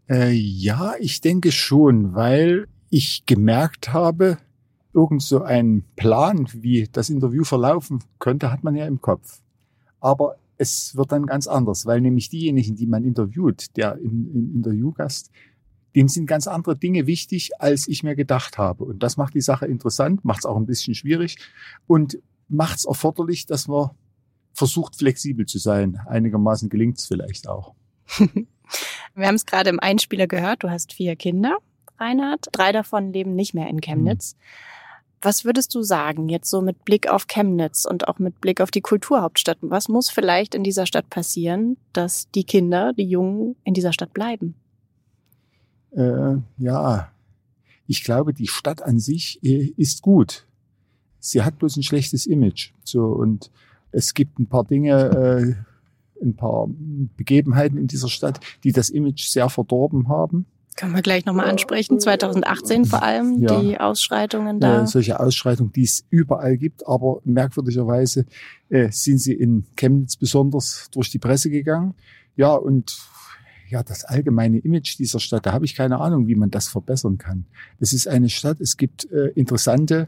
Äh, 0.10 0.31
ja, 0.31 0.93
ich 1.00 1.22
denke 1.22 1.51
schon, 1.51 2.15
weil 2.15 2.67
ich 2.89 3.25
gemerkt 3.25 3.93
habe, 3.93 4.38
irgend 4.93 5.22
so 5.22 5.43
einen 5.43 5.84
Plan, 5.96 6.48
wie 6.53 6.88
das 6.91 7.10
Interview 7.10 7.43
verlaufen 7.43 8.03
könnte, 8.17 8.51
hat 8.51 8.63
man 8.63 8.75
ja 8.75 8.86
im 8.86 9.01
Kopf. 9.01 9.41
Aber 10.00 10.38
es 10.59 10.95
wird 10.95 11.13
dann 11.13 11.25
ganz 11.25 11.47
anders, 11.47 11.85
weil 11.85 12.01
nämlich 12.01 12.29
diejenigen, 12.29 12.75
die 12.75 12.85
man 12.85 13.05
interviewt, 13.05 13.77
der 13.77 13.97
in, 13.97 14.29
in 14.33 14.55
Interviewgast, 14.55 15.31
dem 15.95 16.09
sind 16.09 16.27
ganz 16.27 16.47
andere 16.47 16.77
Dinge 16.77 17.07
wichtig, 17.07 17.51
als 17.59 17.87
ich 17.87 18.03
mir 18.03 18.15
gedacht 18.15 18.57
habe. 18.57 18.83
Und 18.83 19.01
das 19.01 19.15
macht 19.15 19.33
die 19.33 19.41
Sache 19.41 19.65
interessant, 19.65 20.25
macht 20.25 20.39
es 20.39 20.45
auch 20.45 20.57
ein 20.57 20.65
bisschen 20.65 20.95
schwierig 20.95 21.37
und 21.87 22.19
macht 22.49 22.79
es 22.79 22.85
erforderlich, 22.85 23.45
dass 23.45 23.69
man 23.69 23.91
versucht, 24.53 24.97
flexibel 24.97 25.45
zu 25.45 25.59
sein. 25.59 25.97
Einigermaßen 26.05 26.67
gelingt 26.67 26.99
es 26.99 27.05
vielleicht 27.05 27.47
auch. 27.47 27.73
Wir 29.15 29.27
haben 29.27 29.35
es 29.35 29.45
gerade 29.45 29.69
im 29.69 29.79
Einspieler 29.79 30.27
gehört, 30.27 30.63
du 30.63 30.69
hast 30.69 30.91
vier 30.91 31.15
Kinder, 31.15 31.57
Reinhard. 31.97 32.47
Drei 32.51 32.73
davon 32.73 33.13
leben 33.13 33.33
nicht 33.33 33.53
mehr 33.53 33.69
in 33.69 33.79
Chemnitz. 33.79 34.35
Mhm. 34.35 34.39
Was 35.21 35.43
würdest 35.43 35.75
du 35.75 35.81
sagen, 35.81 36.29
jetzt 36.29 36.49
so 36.49 36.61
mit 36.61 36.85
Blick 36.85 37.09
auf 37.09 37.27
Chemnitz 37.27 37.85
und 37.85 38.07
auch 38.07 38.19
mit 38.19 38.39
Blick 38.39 38.61
auf 38.61 38.71
die 38.71 38.81
Kulturhauptstadt? 38.81 39.57
Was 39.61 39.89
muss 39.89 40.09
vielleicht 40.09 40.55
in 40.55 40.63
dieser 40.63 40.85
Stadt 40.85 41.09
passieren, 41.09 41.77
dass 41.91 42.29
die 42.31 42.45
Kinder, 42.45 42.93
die 42.93 43.03
Jungen 43.03 43.55
in 43.65 43.73
dieser 43.73 43.91
Stadt 43.91 44.13
bleiben? 44.13 44.55
Äh, 45.91 46.38
ja, 46.57 47.11
ich 47.88 48.03
glaube, 48.03 48.33
die 48.33 48.47
Stadt 48.47 48.81
an 48.81 48.99
sich 48.99 49.43
äh, 49.43 49.73
ist 49.75 50.01
gut. 50.01 50.45
Sie 51.19 51.41
hat 51.43 51.57
bloß 51.59 51.75
ein 51.75 51.83
schlechtes 51.83 52.25
Image. 52.25 52.71
So 52.83 53.07
und 53.07 53.51
es 53.91 54.13
gibt 54.13 54.39
ein 54.39 54.47
paar 54.47 54.63
Dinge, 54.63 54.93
äh, 56.21 56.23
ein 56.23 56.35
paar 56.35 56.67
Begebenheiten 57.17 57.77
in 57.77 57.88
dieser 57.88 58.09
Stadt, 58.09 58.39
die 58.63 58.71
das 58.71 58.89
Image 58.89 59.27
sehr 59.27 59.49
verdorben 59.49 60.07
haben. 60.07 60.45
Können 60.79 60.95
wir 60.95 61.01
gleich 61.01 61.25
nochmal 61.25 61.50
ansprechen. 61.50 62.00
2018 62.00 62.86
vor 62.86 63.03
allem, 63.03 63.41
ja. 63.41 63.59
die 63.59 63.77
Ausschreitungen 63.77 64.62
da. 64.62 64.83
Äh, 64.83 64.88
solche 64.88 65.19
Ausschreitungen, 65.19 65.74
die 65.74 65.83
es 65.83 66.05
überall 66.09 66.55
gibt, 66.55 66.88
aber 66.88 67.19
merkwürdigerweise 67.25 68.25
äh, 68.69 68.89
sind 68.89 69.17
sie 69.17 69.33
in 69.33 69.65
Chemnitz 69.75 70.15
besonders 70.15 70.88
durch 70.91 71.09
die 71.09 71.19
Presse 71.19 71.50
gegangen. 71.50 71.95
Ja, 72.38 72.53
und 72.53 72.98
ja, 73.67 73.83
das 73.83 74.05
allgemeine 74.05 74.59
Image 74.59 74.98
dieser 74.98 75.19
Stadt, 75.19 75.45
da 75.45 75.51
habe 75.51 75.65
ich 75.65 75.75
keine 75.75 76.00
Ahnung, 76.00 76.27
wie 76.27 76.36
man 76.36 76.50
das 76.50 76.69
verbessern 76.69 77.17
kann. 77.17 77.43
Es 77.81 77.91
ist 77.91 78.07
eine 78.07 78.29
Stadt, 78.29 78.62
es 78.62 78.77
gibt 78.77 79.12
äh, 79.12 79.27
interessante 79.36 80.07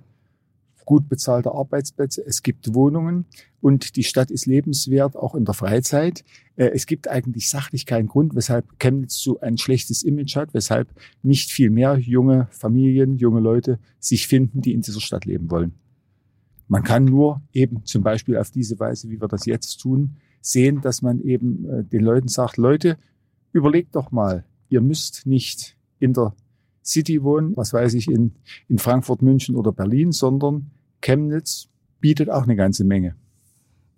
gut 0.86 1.10
bezahlte 1.10 1.52
Arbeitsplätze, 1.52 2.24
es 2.26 2.44
gibt 2.44 2.74
Wohnungen 2.74 3.26
und 3.62 3.96
die 3.96 4.04
Stadt 4.04 4.32
ist 4.32 4.46
lebenswert, 4.46 5.16
auch 5.16 5.36
in 5.36 5.46
der 5.46 5.54
Freizeit. 5.54 6.24
Äh, 6.56 6.72
es 6.74 6.86
gibt 6.86 7.08
eigentlich 7.08 7.50
sachlich 7.50 7.86
keinen 7.86 8.08
Grund, 8.08 8.36
weshalb 8.36 8.80
Chemnitz 8.80 9.20
so 9.20 9.40
ein 9.40 9.58
schlechtes 9.58 10.04
Image 10.04 10.36
hat, 10.36 10.54
weshalb 10.54 10.90
nicht 11.24 11.52
viel 11.52 11.70
mehr 11.70 11.98
junge 11.98 12.48
Familien, 12.52 13.18
junge 13.18 13.40
Leute 13.40 13.80
sich 14.00 14.28
finden, 14.28 14.62
die 14.62 14.74
in 14.74 14.82
dieser 14.82 15.02
Stadt 15.02 15.26
leben 15.26 15.50
wollen. 15.52 15.74
Man 16.68 16.84
kann 16.84 17.06
nur 17.06 17.42
eben 17.52 17.86
zum 17.86 18.02
Beispiel 18.02 18.38
auf 18.38 18.50
diese 18.50 18.80
Weise, 18.80 19.10
wie 19.10 19.20
wir 19.20 19.28
das 19.28 19.46
jetzt 19.46 19.78
tun, 19.78 20.16
sehen, 20.42 20.82
dass 20.82 21.02
man 21.02 21.22
eben 21.22 21.66
äh, 21.70 21.84
den 21.84 22.02
Leuten 22.02 22.28
sagt, 22.28 22.58
Leute, 22.58 22.98
überlegt 23.52 23.96
doch 23.96 24.12
mal, 24.12 24.46
ihr 24.70 24.82
müsst 24.82 25.28
nicht 25.28 25.78
in 26.00 26.14
der 26.14 26.34
City 26.84 27.24
wohnen, 27.24 27.56
was 27.56 27.74
weiß 27.74 27.94
ich, 27.94 28.10
in, 28.10 28.34
in 28.68 28.80
Frankfurt, 28.80 29.22
München 29.22 29.56
oder 29.56 29.72
Berlin, 29.72 30.12
sondern 30.12 30.72
Chemnitz 31.02 31.70
bietet 32.00 32.30
auch 32.30 32.44
eine 32.44 32.56
ganze 32.56 32.84
Menge. 32.84 33.16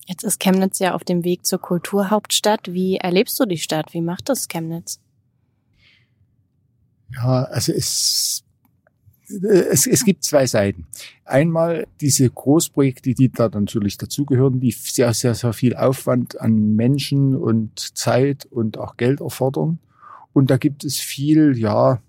Jetzt 0.05 0.23
ist 0.23 0.39
Chemnitz 0.39 0.79
ja 0.79 0.93
auf 0.93 1.03
dem 1.03 1.23
Weg 1.23 1.45
zur 1.45 1.59
Kulturhauptstadt. 1.59 2.73
Wie 2.73 2.97
erlebst 2.97 3.39
du 3.39 3.45
die 3.45 3.57
Stadt? 3.57 3.93
Wie 3.93 4.01
macht 4.01 4.27
das 4.27 4.49
Chemnitz? 4.49 4.99
Ja, 7.15 7.43
also 7.43 7.71
es, 7.71 8.43
es, 9.27 9.87
es 9.87 10.03
gibt 10.03 10.23
zwei 10.25 10.45
Seiten. 10.45 10.87
Einmal 11.23 11.87
diese 12.01 12.29
Großprojekte, 12.29 13.13
die 13.13 13.31
da 13.31 13.47
natürlich 13.47 13.97
dazugehören, 13.97 14.59
die 14.59 14.71
sehr, 14.71 15.13
sehr, 15.13 15.35
sehr 15.35 15.53
viel 15.53 15.75
Aufwand 15.75 16.41
an 16.41 16.75
Menschen 16.75 17.35
und 17.35 17.97
Zeit 17.97 18.45
und 18.45 18.77
auch 18.77 18.97
Geld 18.97 19.21
erfordern. 19.21 19.79
Und 20.33 20.49
da 20.49 20.57
gibt 20.57 20.83
es 20.83 20.99
viel, 20.99 21.57
ja, 21.57 22.01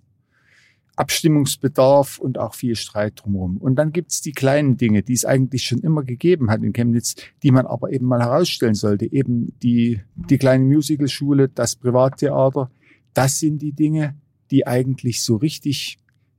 Abstimmungsbedarf 0.96 2.18
und 2.18 2.38
auch 2.38 2.54
viel 2.54 2.76
Streit 2.76 3.22
drumherum. 3.22 3.56
Und 3.56 3.76
dann 3.76 3.92
gibt's 3.92 4.20
die 4.20 4.32
kleinen 4.32 4.76
Dinge, 4.76 5.02
die 5.02 5.14
es 5.14 5.24
eigentlich 5.24 5.64
schon 5.64 5.80
immer 5.80 6.04
gegeben 6.04 6.50
hat 6.50 6.62
in 6.62 6.72
Chemnitz, 6.72 7.16
die 7.42 7.50
man 7.50 7.66
aber 7.66 7.90
eben 7.90 8.06
mal 8.06 8.20
herausstellen 8.20 8.74
sollte. 8.74 9.10
Eben 9.12 9.58
die, 9.60 10.00
die 10.14 10.38
kleine 10.38 10.64
Musicalschule, 10.64 11.48
das 11.48 11.76
Privattheater. 11.76 12.70
Das 13.12 13.40
sind 13.40 13.60
die 13.60 13.72
Dinge, 13.72 14.14
die 14.50 14.66
eigentlich 14.66 15.22
so 15.22 15.36
richtig 15.36 15.98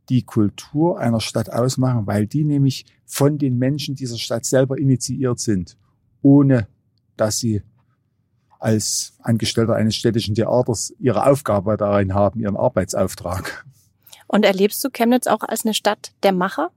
die 0.09 0.23
Kultur 0.23 0.99
einer 0.99 1.19
Stadt 1.19 1.51
ausmachen, 1.51 2.07
weil 2.07 2.27
die 2.27 2.43
nämlich 2.43 2.85
von 3.05 3.37
den 3.37 3.57
Menschen 3.57 3.95
dieser 3.95 4.17
Stadt 4.17 4.45
selber 4.45 4.77
initiiert 4.77 5.39
sind, 5.39 5.77
ohne 6.21 6.67
dass 7.17 7.39
sie 7.39 7.61
als 8.59 9.13
Angestellter 9.19 9.75
eines 9.75 9.95
städtischen 9.95 10.35
Theaters 10.35 10.93
ihre 10.99 11.25
Aufgabe 11.27 11.75
darin 11.77 12.13
haben, 12.13 12.39
ihren 12.39 12.55
Arbeitsauftrag. 12.55 13.65
Und 14.35 14.43
erlebst 14.43 14.83
du 14.83 14.89
Chemnitz 14.89 15.27
auch 15.27 15.43
als 15.43 15.63
eine 15.63 15.73
Stadt 15.73 16.11
der 16.23 16.33
Macher? 16.33 16.69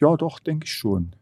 Ja, 0.00 0.16
doch, 0.16 0.40
denke 0.40 0.64
ich 0.64 0.72
schon. 0.72 1.14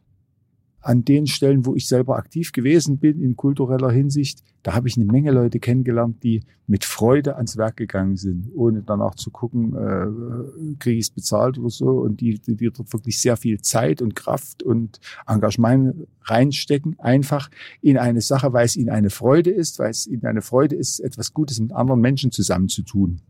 An 0.80 1.04
den 1.04 1.26
Stellen, 1.26 1.66
wo 1.66 1.74
ich 1.74 1.86
selber 1.86 2.16
aktiv 2.16 2.52
gewesen 2.52 2.96
bin 2.96 3.20
in 3.20 3.36
kultureller 3.36 3.90
Hinsicht, 3.90 4.42
da 4.62 4.72
habe 4.72 4.88
ich 4.88 4.96
eine 4.96 5.04
Menge 5.04 5.32
Leute 5.32 5.60
kennengelernt, 5.60 6.22
die 6.22 6.44
mit 6.66 6.86
Freude 6.86 7.36
ans 7.36 7.58
Werk 7.58 7.76
gegangen 7.76 8.16
sind, 8.16 8.52
ohne 8.54 8.82
danach 8.84 9.16
zu 9.16 9.30
gucken, 9.30 9.74
äh, 9.76 10.76
kriege 10.78 10.96
ich 10.96 11.08
es 11.08 11.10
bezahlt 11.10 11.58
oder 11.58 11.68
so, 11.68 11.90
und 11.90 12.22
die, 12.22 12.38
die, 12.38 12.56
die 12.56 12.70
dort 12.70 12.90
wirklich 12.94 13.20
sehr 13.20 13.36
viel 13.36 13.60
Zeit 13.60 14.00
und 14.00 14.16
Kraft 14.16 14.62
und 14.62 14.98
Engagement 15.26 16.08
reinstecken, 16.22 16.98
einfach 17.00 17.50
in 17.82 17.98
eine 17.98 18.22
Sache, 18.22 18.54
weil 18.54 18.64
es 18.64 18.76
ihnen 18.76 18.88
eine 18.88 19.10
Freude 19.10 19.50
ist, 19.50 19.78
weil 19.78 19.90
es 19.90 20.06
ihnen 20.06 20.24
eine 20.24 20.40
Freude 20.40 20.74
ist, 20.74 21.00
etwas 21.00 21.34
Gutes 21.34 21.60
mit 21.60 21.72
anderen 21.72 22.00
Menschen 22.00 22.32
zusammenzutun. 22.32 23.20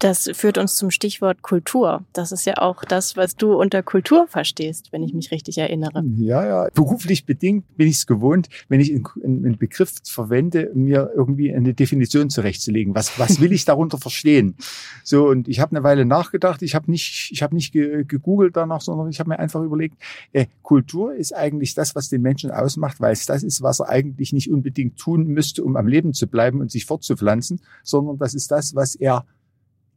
Das 0.00 0.30
führt 0.32 0.56
uns 0.56 0.76
zum 0.76 0.90
Stichwort 0.90 1.42
Kultur. 1.42 2.06
Das 2.14 2.32
ist 2.32 2.46
ja 2.46 2.54
auch 2.56 2.84
das, 2.86 3.18
was 3.18 3.36
du 3.36 3.52
unter 3.52 3.82
Kultur 3.82 4.26
verstehst, 4.26 4.92
wenn 4.92 5.02
ich 5.02 5.12
mich 5.12 5.30
richtig 5.30 5.58
erinnere. 5.58 6.02
Ja, 6.16 6.46
ja. 6.46 6.68
Beruflich 6.72 7.26
bedingt 7.26 7.76
bin 7.76 7.86
ich 7.86 7.96
es 7.96 8.06
gewohnt, 8.06 8.48
wenn 8.70 8.80
ich 8.80 8.94
einen 9.22 9.58
Begriff 9.58 9.92
verwende, 10.04 10.70
mir 10.74 11.10
irgendwie 11.14 11.54
eine 11.54 11.74
Definition 11.74 12.30
zurechtzulegen. 12.30 12.94
Was, 12.94 13.18
was 13.18 13.42
will 13.42 13.52
ich 13.52 13.66
darunter 13.66 13.98
verstehen? 13.98 14.56
So, 15.04 15.28
und 15.28 15.48
ich 15.48 15.60
habe 15.60 15.76
eine 15.76 15.84
Weile 15.84 16.06
nachgedacht. 16.06 16.62
Ich 16.62 16.74
habe 16.74 16.90
nicht, 16.90 17.28
ich 17.30 17.42
habe 17.42 17.54
nicht 17.54 17.72
gegoogelt 17.72 18.56
danach, 18.56 18.80
sondern 18.80 19.10
ich 19.10 19.20
habe 19.20 19.28
mir 19.28 19.38
einfach 19.38 19.60
überlegt, 19.60 19.96
äh, 20.32 20.46
Kultur 20.62 21.14
ist 21.14 21.36
eigentlich 21.36 21.74
das, 21.74 21.94
was 21.94 22.08
den 22.08 22.22
Menschen 22.22 22.50
ausmacht, 22.50 23.02
weil 23.02 23.12
es 23.12 23.26
das 23.26 23.42
ist, 23.42 23.60
was 23.60 23.80
er 23.80 23.90
eigentlich 23.90 24.32
nicht 24.32 24.50
unbedingt 24.50 24.98
tun 24.98 25.26
müsste, 25.26 25.62
um 25.62 25.76
am 25.76 25.86
Leben 25.86 26.14
zu 26.14 26.26
bleiben 26.26 26.62
und 26.62 26.70
sich 26.70 26.86
fortzupflanzen, 26.86 27.60
sondern 27.82 28.16
das 28.16 28.32
ist 28.32 28.50
das, 28.50 28.74
was 28.74 28.94
er 28.94 29.26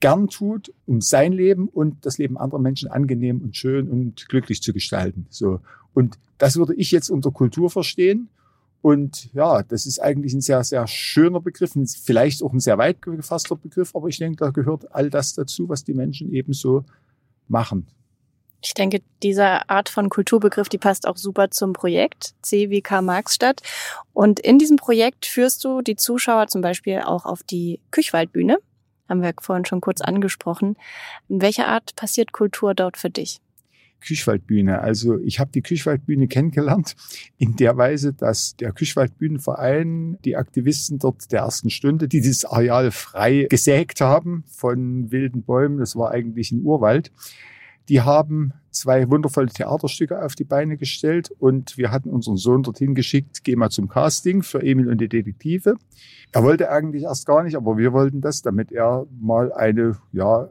gern 0.04 0.28
tut, 0.28 0.74
um 0.86 1.00
sein 1.00 1.32
Leben 1.32 1.70
und 1.70 2.06
das 2.06 2.18
Leben 2.18 2.38
anderer 2.38 2.60
Menschen 2.60 2.92
angenehm 2.92 3.40
und 3.42 3.56
schön 3.56 3.88
und 3.88 4.28
glücklich 4.28 4.62
zu 4.62 4.74
gestalten. 4.74 5.28
So. 5.30 5.62
Und 5.94 6.20
das 6.38 6.58
würde 6.58 6.76
ich 6.76 6.92
jetzt 6.92 7.10
unter 7.10 7.32
Kultur 7.32 7.70
verstehen. 7.70 8.28
Und 8.82 9.34
ja, 9.34 9.64
das 9.64 9.86
ist 9.86 10.00
eigentlich 10.00 10.34
ein 10.34 10.42
sehr, 10.42 10.62
sehr 10.66 10.88
schöner 10.88 11.40
Begriff, 11.40 11.72
vielleicht 12.04 12.44
auch 12.44 12.52
ein 12.52 12.60
sehr 12.60 12.78
weit 12.78 13.02
gefasster 13.02 13.56
Begriff, 13.56 13.96
aber 13.96 14.10
ich 14.10 14.18
denke, 14.18 14.36
da 14.44 14.50
gehört 14.50 14.94
all 14.94 15.10
das 15.10 15.36
dazu, 15.36 15.70
was 15.70 15.86
die 15.86 15.94
Menschen 15.94 16.34
eben 16.34 16.52
so 16.52 16.84
machen. 17.48 17.88
Ich 18.62 18.74
denke, 18.74 19.02
diese 19.24 19.70
Art 19.70 19.88
von 19.88 20.10
Kulturbegriff, 20.10 20.68
die 20.68 20.80
passt 20.80 21.08
auch 21.08 21.16
super 21.16 21.50
zum 21.50 21.72
Projekt 21.72 22.34
CWK 22.42 23.02
Marxstadt. 23.02 23.62
Und 24.12 24.42
in 24.42 24.60
diesem 24.60 24.76
Projekt 24.76 25.28
führst 25.28 25.64
du 25.64 25.82
die 25.82 25.96
Zuschauer 25.96 26.48
zum 26.48 26.60
Beispiel 26.60 27.00
auch 27.00 27.26
auf 27.26 27.42
die 27.42 27.80
Küchwaldbühne 27.92 28.58
haben 29.14 29.22
wir 29.22 29.34
vorhin 29.40 29.66
schon 29.66 29.82
kurz 29.82 30.02
angesprochen. 30.02 30.76
In 31.30 31.42
welcher 31.42 31.68
Art 31.68 31.96
passiert 31.96 32.32
Kultur 32.32 32.74
dort 32.74 32.98
für 32.98 33.10
dich? 33.10 33.40
Küchwaldbühne. 34.02 34.82
Also 34.82 35.20
ich 35.20 35.40
habe 35.40 35.52
die 35.52 35.62
Küchwaldbühne 35.62 36.28
kennengelernt 36.28 36.96
in 37.38 37.56
der 37.56 37.78
Weise, 37.78 38.12
dass 38.12 38.56
der 38.58 38.74
Küchwaldbühnenverein 38.74 40.18
die 40.26 40.36
Aktivisten 40.36 41.00
dort 41.00 41.32
der 41.32 41.42
ersten 41.42 41.70
Stunde, 41.70 42.08
die 42.08 42.20
dieses 42.20 42.44
Areal 42.44 42.92
frei 42.92 43.48
gesägt 43.50 44.02
haben 44.02 44.44
von 44.48 45.12
wilden 45.12 45.44
Bäumen, 45.44 45.78
das 45.78 45.96
war 45.96 46.12
eigentlich 46.12 46.52
ein 46.52 46.64
Urwald, 46.64 47.12
die 47.90 48.02
haben 48.02 48.54
zwei 48.72 49.10
wundervolle 49.10 49.48
Theaterstücke 49.48 50.24
auf 50.24 50.36
die 50.36 50.44
Beine 50.44 50.78
gestellt 50.78 51.32
und 51.40 51.78
wir 51.78 51.92
hatten 51.92 52.10
unseren 52.10 52.38
Sohn 52.38 52.64
dorthin 52.64 52.96
geschickt, 52.96 53.44
geh 53.44 53.56
mal 53.56 53.70
zum 53.70 53.88
Casting 53.88 54.42
für 54.42 54.62
Emil 54.64 54.90
und 54.90 55.00
die 55.00 55.10
Detektive. 55.10 55.76
Er 56.32 56.44
wollte 56.44 56.72
eigentlich 56.72 57.04
erst 57.04 57.26
gar 57.26 57.44
nicht, 57.44 57.56
aber 57.56 57.78
wir 57.78 57.94
wollten 57.94 58.22
das, 58.22 58.42
damit 58.42 58.72
er 58.72 59.06
mal 59.20 59.52
eine, 59.54 59.98
ja, 60.12 60.50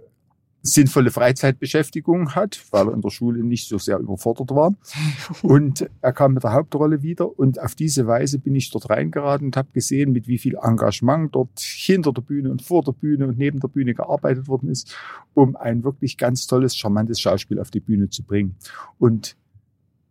sinnvolle 0.62 1.10
Freizeitbeschäftigung 1.10 2.34
hat, 2.34 2.64
weil 2.70 2.88
er 2.88 2.94
in 2.94 3.00
der 3.00 3.10
Schule 3.10 3.42
nicht 3.42 3.68
so 3.68 3.78
sehr 3.78 3.98
überfordert 3.98 4.50
war. 4.50 4.74
Und 5.42 5.90
er 6.00 6.12
kam 6.12 6.34
mit 6.34 6.44
der 6.44 6.52
Hauptrolle 6.52 7.02
wieder 7.02 7.38
und 7.38 7.60
auf 7.60 7.74
diese 7.74 8.06
Weise 8.06 8.38
bin 8.38 8.54
ich 8.54 8.70
dort 8.70 8.88
reingeraten 8.90 9.48
und 9.48 9.56
habe 9.56 9.68
gesehen, 9.72 10.12
mit 10.12 10.28
wie 10.28 10.38
viel 10.38 10.56
Engagement 10.62 11.34
dort 11.34 11.58
hinter 11.58 12.12
der 12.12 12.22
Bühne 12.22 12.50
und 12.50 12.62
vor 12.62 12.82
der 12.82 12.92
Bühne 12.92 13.26
und 13.26 13.38
neben 13.38 13.60
der 13.60 13.68
Bühne 13.68 13.94
gearbeitet 13.94 14.48
worden 14.48 14.68
ist, 14.70 14.94
um 15.34 15.56
ein 15.56 15.82
wirklich 15.84 16.16
ganz 16.16 16.46
tolles, 16.46 16.76
charmantes 16.76 17.20
Schauspiel 17.20 17.58
auf 17.58 17.70
die 17.70 17.80
Bühne 17.80 18.08
zu 18.08 18.22
bringen. 18.22 18.56
Und 18.98 19.36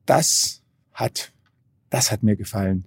das 0.06 0.62
hat, 0.94 1.32
das 1.90 2.12
hat 2.12 2.24
mir 2.24 2.36
gefallen, 2.36 2.86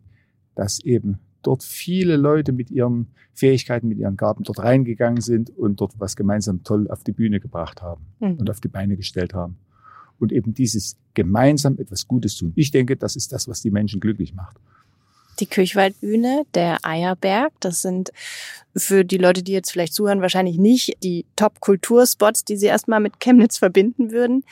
dass 0.55 0.81
eben 0.81 1.19
dort 1.47 1.63
viele 1.63 2.17
Leute 2.17 2.53
mit 2.53 2.71
ihren 2.71 3.09
Fähigkeiten, 3.33 3.89
mit 3.89 3.99
ihren 3.99 4.17
Gaben 4.17 4.45
dort 4.45 4.61
reingegangen 4.61 5.21
sind 5.21 5.51
und 5.51 5.81
dort 5.81 5.99
was 5.99 6.17
gemeinsam 6.17 6.63
toll 6.63 6.89
auf 6.89 7.05
die 7.05 7.13
Bühne 7.13 7.41
gebracht 7.41 7.83
haben 7.83 8.07
mhm. 8.21 8.35
und 8.35 8.51
auf 8.51 8.61
die 8.61 8.69
Beine 8.69 8.97
gestellt 8.97 9.35
haben. 9.35 9.57
Und 10.19 10.33
eben 10.33 10.55
dieses 10.55 10.97
gemeinsam 11.15 11.77
etwas 11.79 12.07
Gutes 12.07 12.37
tun. 12.37 12.53
Ich 12.55 12.71
denke, 12.71 12.97
das 12.97 13.17
ist 13.17 13.33
das, 13.33 13.49
was 13.49 13.61
die 13.61 13.71
Menschen 13.71 14.01
glücklich 14.01 14.35
macht. 14.35 14.59
Die 15.41 15.47
Kirchwaldbühne, 15.47 16.45
der 16.55 16.79
Eierberg, 16.85 17.53
das 17.61 17.83
sind 17.83 18.13
für 18.77 19.05
die 19.05 19.19
Leute, 19.19 19.43
die 19.43 19.53
jetzt 19.53 19.71
vielleicht 19.71 19.95
zuhören, 19.95 20.21
wahrscheinlich 20.21 20.59
nicht 20.59 21.03
die 21.03 21.27
Top-Kulturspots, 21.37 22.45
die 22.45 22.57
sie 22.57 22.67
erstmal 22.67 23.01
mit 23.01 23.21
Chemnitz 23.21 23.59
verbinden 23.59 24.11
würden. 24.11 24.45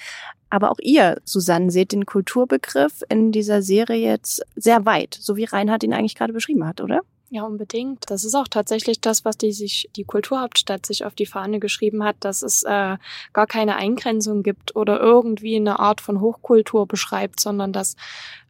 Aber 0.51 0.71
auch 0.71 0.79
ihr, 0.81 1.21
Susanne, 1.25 1.71
seht 1.71 1.93
den 1.93 2.07
Kulturbegriff 2.07 3.03
in 3.09 3.33
dieser 3.33 3.62
Serie 3.62 4.11
jetzt 4.11 4.43
sehr 4.55 4.85
weit, 4.85 5.17
so 5.19 5.37
wie 5.37 5.45
Reinhard 5.45 5.83
ihn 5.83 5.95
eigentlich 5.95 6.15
gerade 6.15 6.33
beschrieben 6.33 6.67
hat, 6.67 6.81
oder? 6.81 7.01
Ja, 7.35 7.45
unbedingt. 7.45 8.11
Das 8.11 8.25
ist 8.27 8.35
auch 8.35 8.47
tatsächlich 8.47 9.01
das, 9.01 9.25
was 9.25 9.39
die 9.39 9.53
sich, 9.53 9.89
die 9.97 10.05
Kulturhauptstadt 10.05 10.85
sich 10.85 11.07
auf 11.07 11.15
die 11.15 11.25
Fahne 11.25 11.61
geschrieben 11.61 12.05
hat, 12.05 12.17
dass 12.21 12.43
es 12.43 12.62
äh, 12.62 12.99
gar 13.33 13.47
keine 13.47 13.77
Eingrenzung 13.77 14.43
gibt 14.43 14.77
oder 14.77 15.01
irgendwie 15.01 15.57
eine 15.57 15.79
Art 15.79 16.03
von 16.03 16.21
Hochkultur 16.21 16.87
beschreibt, 16.87 17.41
sondern 17.41 17.73
dass 17.73 17.97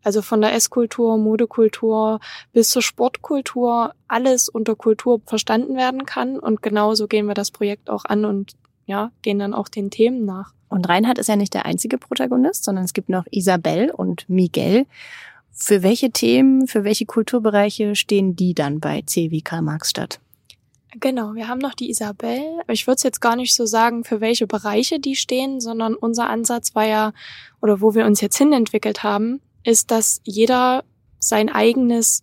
also 0.02 0.20
von 0.20 0.40
der 0.40 0.52
Esskultur, 0.52 1.16
Modekultur 1.16 2.18
bis 2.52 2.70
zur 2.70 2.82
Sportkultur 2.82 3.94
alles 4.08 4.48
unter 4.48 4.74
Kultur 4.74 5.20
verstanden 5.26 5.76
werden 5.76 6.04
kann. 6.04 6.36
Und 6.36 6.60
genauso 6.60 7.06
gehen 7.06 7.28
wir 7.28 7.34
das 7.34 7.52
Projekt 7.52 7.88
auch 7.88 8.04
an 8.04 8.24
und 8.24 8.56
ja, 8.86 9.12
gehen 9.22 9.38
dann 9.38 9.54
auch 9.54 9.68
den 9.68 9.92
Themen 9.92 10.24
nach. 10.24 10.54
Und 10.68 10.88
Reinhard 10.88 11.18
ist 11.18 11.28
ja 11.28 11.36
nicht 11.36 11.54
der 11.54 11.66
einzige 11.66 11.98
Protagonist, 11.98 12.64
sondern 12.64 12.84
es 12.84 12.94
gibt 12.94 13.10
noch 13.10 13.26
Isabel 13.30 13.92
und 13.92 14.28
Miguel. 14.28 14.86
Für 15.52 15.82
welche 15.82 16.10
Themen, 16.10 16.66
für 16.66 16.82
welche 16.84 17.06
Kulturbereiche 17.06 17.94
stehen 17.94 18.34
die 18.34 18.54
dann 18.54 18.80
bei 18.80 19.02
C 19.02 19.30
wie 19.30 19.42
Karl 19.42 19.62
Marx 19.62 19.90
statt? 19.90 20.18
Genau, 20.98 21.34
wir 21.34 21.48
haben 21.48 21.58
noch 21.58 21.74
die 21.74 21.88
Isabel. 21.88 22.42
Ich 22.68 22.86
würde 22.86 22.96
es 22.96 23.02
jetzt 23.02 23.20
gar 23.20 23.36
nicht 23.36 23.54
so 23.54 23.64
sagen, 23.64 24.04
für 24.04 24.20
welche 24.20 24.46
Bereiche 24.46 25.00
die 25.00 25.16
stehen, 25.16 25.60
sondern 25.60 25.94
unser 25.94 26.28
Ansatz 26.28 26.74
war 26.74 26.86
ja, 26.86 27.12
oder 27.62 27.80
wo 27.80 27.94
wir 27.94 28.04
uns 28.04 28.20
jetzt 28.20 28.36
hinentwickelt 28.36 29.02
haben, 29.02 29.40
ist, 29.64 29.90
dass 29.90 30.20
jeder 30.24 30.84
sein 31.18 31.48
eigenes 31.48 32.22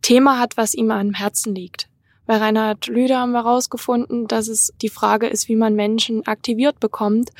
Thema 0.00 0.38
hat, 0.38 0.56
was 0.56 0.74
ihm 0.74 0.90
am 0.90 1.12
Herzen 1.12 1.54
liegt. 1.54 1.88
Bei 2.26 2.38
Reinhard 2.38 2.88
Lüder 2.88 3.20
haben 3.20 3.32
wir 3.32 3.44
herausgefunden, 3.44 4.26
dass 4.26 4.48
es 4.48 4.72
die 4.82 4.88
Frage 4.88 5.28
ist, 5.28 5.48
wie 5.48 5.56
man 5.56 5.74
Menschen 5.74 6.26
aktiviert 6.26 6.80
bekommt 6.80 7.30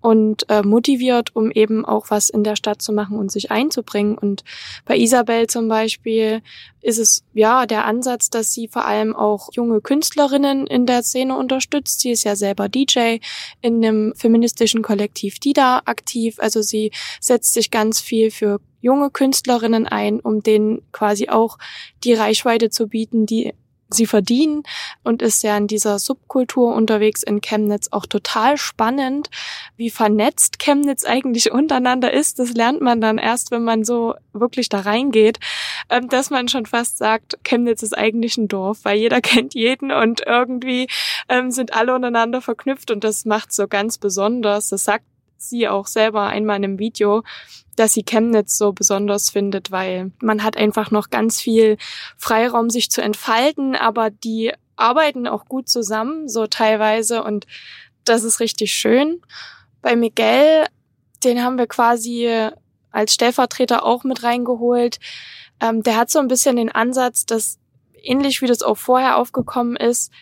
und 0.00 0.48
äh, 0.50 0.62
motiviert, 0.62 1.34
um 1.34 1.50
eben 1.50 1.86
auch 1.86 2.10
was 2.10 2.28
in 2.28 2.44
der 2.44 2.56
Stadt 2.56 2.82
zu 2.82 2.92
machen 2.92 3.18
und 3.18 3.32
sich 3.32 3.50
einzubringen. 3.50 4.18
Und 4.18 4.44
bei 4.84 4.98
Isabel 4.98 5.46
zum 5.46 5.68
Beispiel 5.68 6.42
ist 6.82 6.98
es 6.98 7.24
ja 7.32 7.64
der 7.64 7.86
Ansatz, 7.86 8.28
dass 8.28 8.52
sie 8.52 8.68
vor 8.68 8.84
allem 8.84 9.16
auch 9.16 9.48
junge 9.52 9.80
Künstlerinnen 9.80 10.66
in 10.66 10.84
der 10.84 11.02
Szene 11.02 11.38
unterstützt. 11.38 12.00
Sie 12.00 12.10
ist 12.10 12.24
ja 12.24 12.36
selber 12.36 12.68
DJ 12.68 13.16
in 13.62 13.82
einem 13.82 14.14
feministischen 14.14 14.82
Kollektiv 14.82 15.38
DIDA 15.38 15.80
aktiv. 15.86 16.36
Also 16.38 16.60
sie 16.60 16.92
setzt 17.18 17.54
sich 17.54 17.70
ganz 17.70 17.98
viel 17.98 18.30
für 18.30 18.60
junge 18.82 19.08
Künstlerinnen 19.10 19.86
ein, 19.86 20.20
um 20.20 20.42
denen 20.42 20.82
quasi 20.92 21.30
auch 21.30 21.56
die 22.04 22.12
Reichweite 22.12 22.68
zu 22.68 22.88
bieten, 22.88 23.24
die 23.24 23.54
sie 23.94 24.06
verdienen 24.06 24.62
und 25.02 25.22
ist 25.22 25.42
ja 25.42 25.56
in 25.56 25.66
dieser 25.66 25.98
Subkultur 25.98 26.74
unterwegs 26.74 27.22
in 27.22 27.40
Chemnitz 27.40 27.88
auch 27.90 28.06
total 28.06 28.56
spannend, 28.58 29.30
wie 29.76 29.90
vernetzt 29.90 30.58
Chemnitz 30.58 31.04
eigentlich 31.04 31.52
untereinander 31.52 32.12
ist. 32.12 32.38
Das 32.38 32.52
lernt 32.52 32.80
man 32.80 33.00
dann 33.00 33.18
erst, 33.18 33.50
wenn 33.50 33.64
man 33.64 33.84
so 33.84 34.14
wirklich 34.32 34.68
da 34.68 34.80
reingeht, 34.80 35.38
ähm, 35.88 36.08
dass 36.08 36.30
man 36.30 36.48
schon 36.48 36.66
fast 36.66 36.98
sagt, 36.98 37.38
Chemnitz 37.44 37.82
ist 37.82 37.96
eigentlich 37.96 38.36
ein 38.36 38.48
Dorf, 38.48 38.80
weil 38.82 38.98
jeder 38.98 39.20
kennt 39.22 39.54
jeden 39.54 39.90
und 39.90 40.22
irgendwie 40.26 40.88
ähm, 41.28 41.50
sind 41.50 41.74
alle 41.74 41.94
untereinander 41.94 42.40
verknüpft 42.40 42.90
und 42.90 43.04
das 43.04 43.24
macht 43.24 43.52
so 43.52 43.68
ganz 43.68 43.98
besonders. 43.98 44.68
Das 44.68 44.84
sagt 44.84 45.04
sie 45.48 45.68
auch 45.68 45.86
selber 45.86 46.26
einmal 46.26 46.56
in 46.56 46.64
einem 46.64 46.78
Video, 46.78 47.22
dass 47.76 47.92
sie 47.92 48.04
Chemnitz 48.04 48.56
so 48.56 48.72
besonders 48.72 49.30
findet, 49.30 49.70
weil 49.70 50.12
man 50.20 50.42
hat 50.42 50.56
einfach 50.56 50.90
noch 50.90 51.10
ganz 51.10 51.40
viel 51.40 51.76
Freiraum, 52.16 52.70
sich 52.70 52.90
zu 52.90 53.02
entfalten, 53.02 53.74
aber 53.74 54.10
die 54.10 54.52
arbeiten 54.76 55.26
auch 55.26 55.46
gut 55.46 55.68
zusammen, 55.68 56.28
so 56.28 56.46
teilweise, 56.46 57.22
und 57.22 57.46
das 58.04 58.24
ist 58.24 58.40
richtig 58.40 58.72
schön. 58.72 59.20
Bei 59.82 59.96
Miguel, 59.96 60.66
den 61.24 61.42
haben 61.42 61.58
wir 61.58 61.66
quasi 61.66 62.50
als 62.90 63.14
Stellvertreter 63.14 63.84
auch 63.84 64.04
mit 64.04 64.22
reingeholt. 64.22 64.98
Ähm, 65.60 65.82
der 65.82 65.96
hat 65.96 66.10
so 66.10 66.18
ein 66.18 66.28
bisschen 66.28 66.56
den 66.56 66.70
Ansatz, 66.70 67.26
dass 67.26 67.58
ähnlich 68.02 68.42
wie 68.42 68.46
das 68.46 68.62
auch 68.62 68.76
vorher 68.76 69.16
aufgekommen 69.16 69.76
ist, 69.76 70.12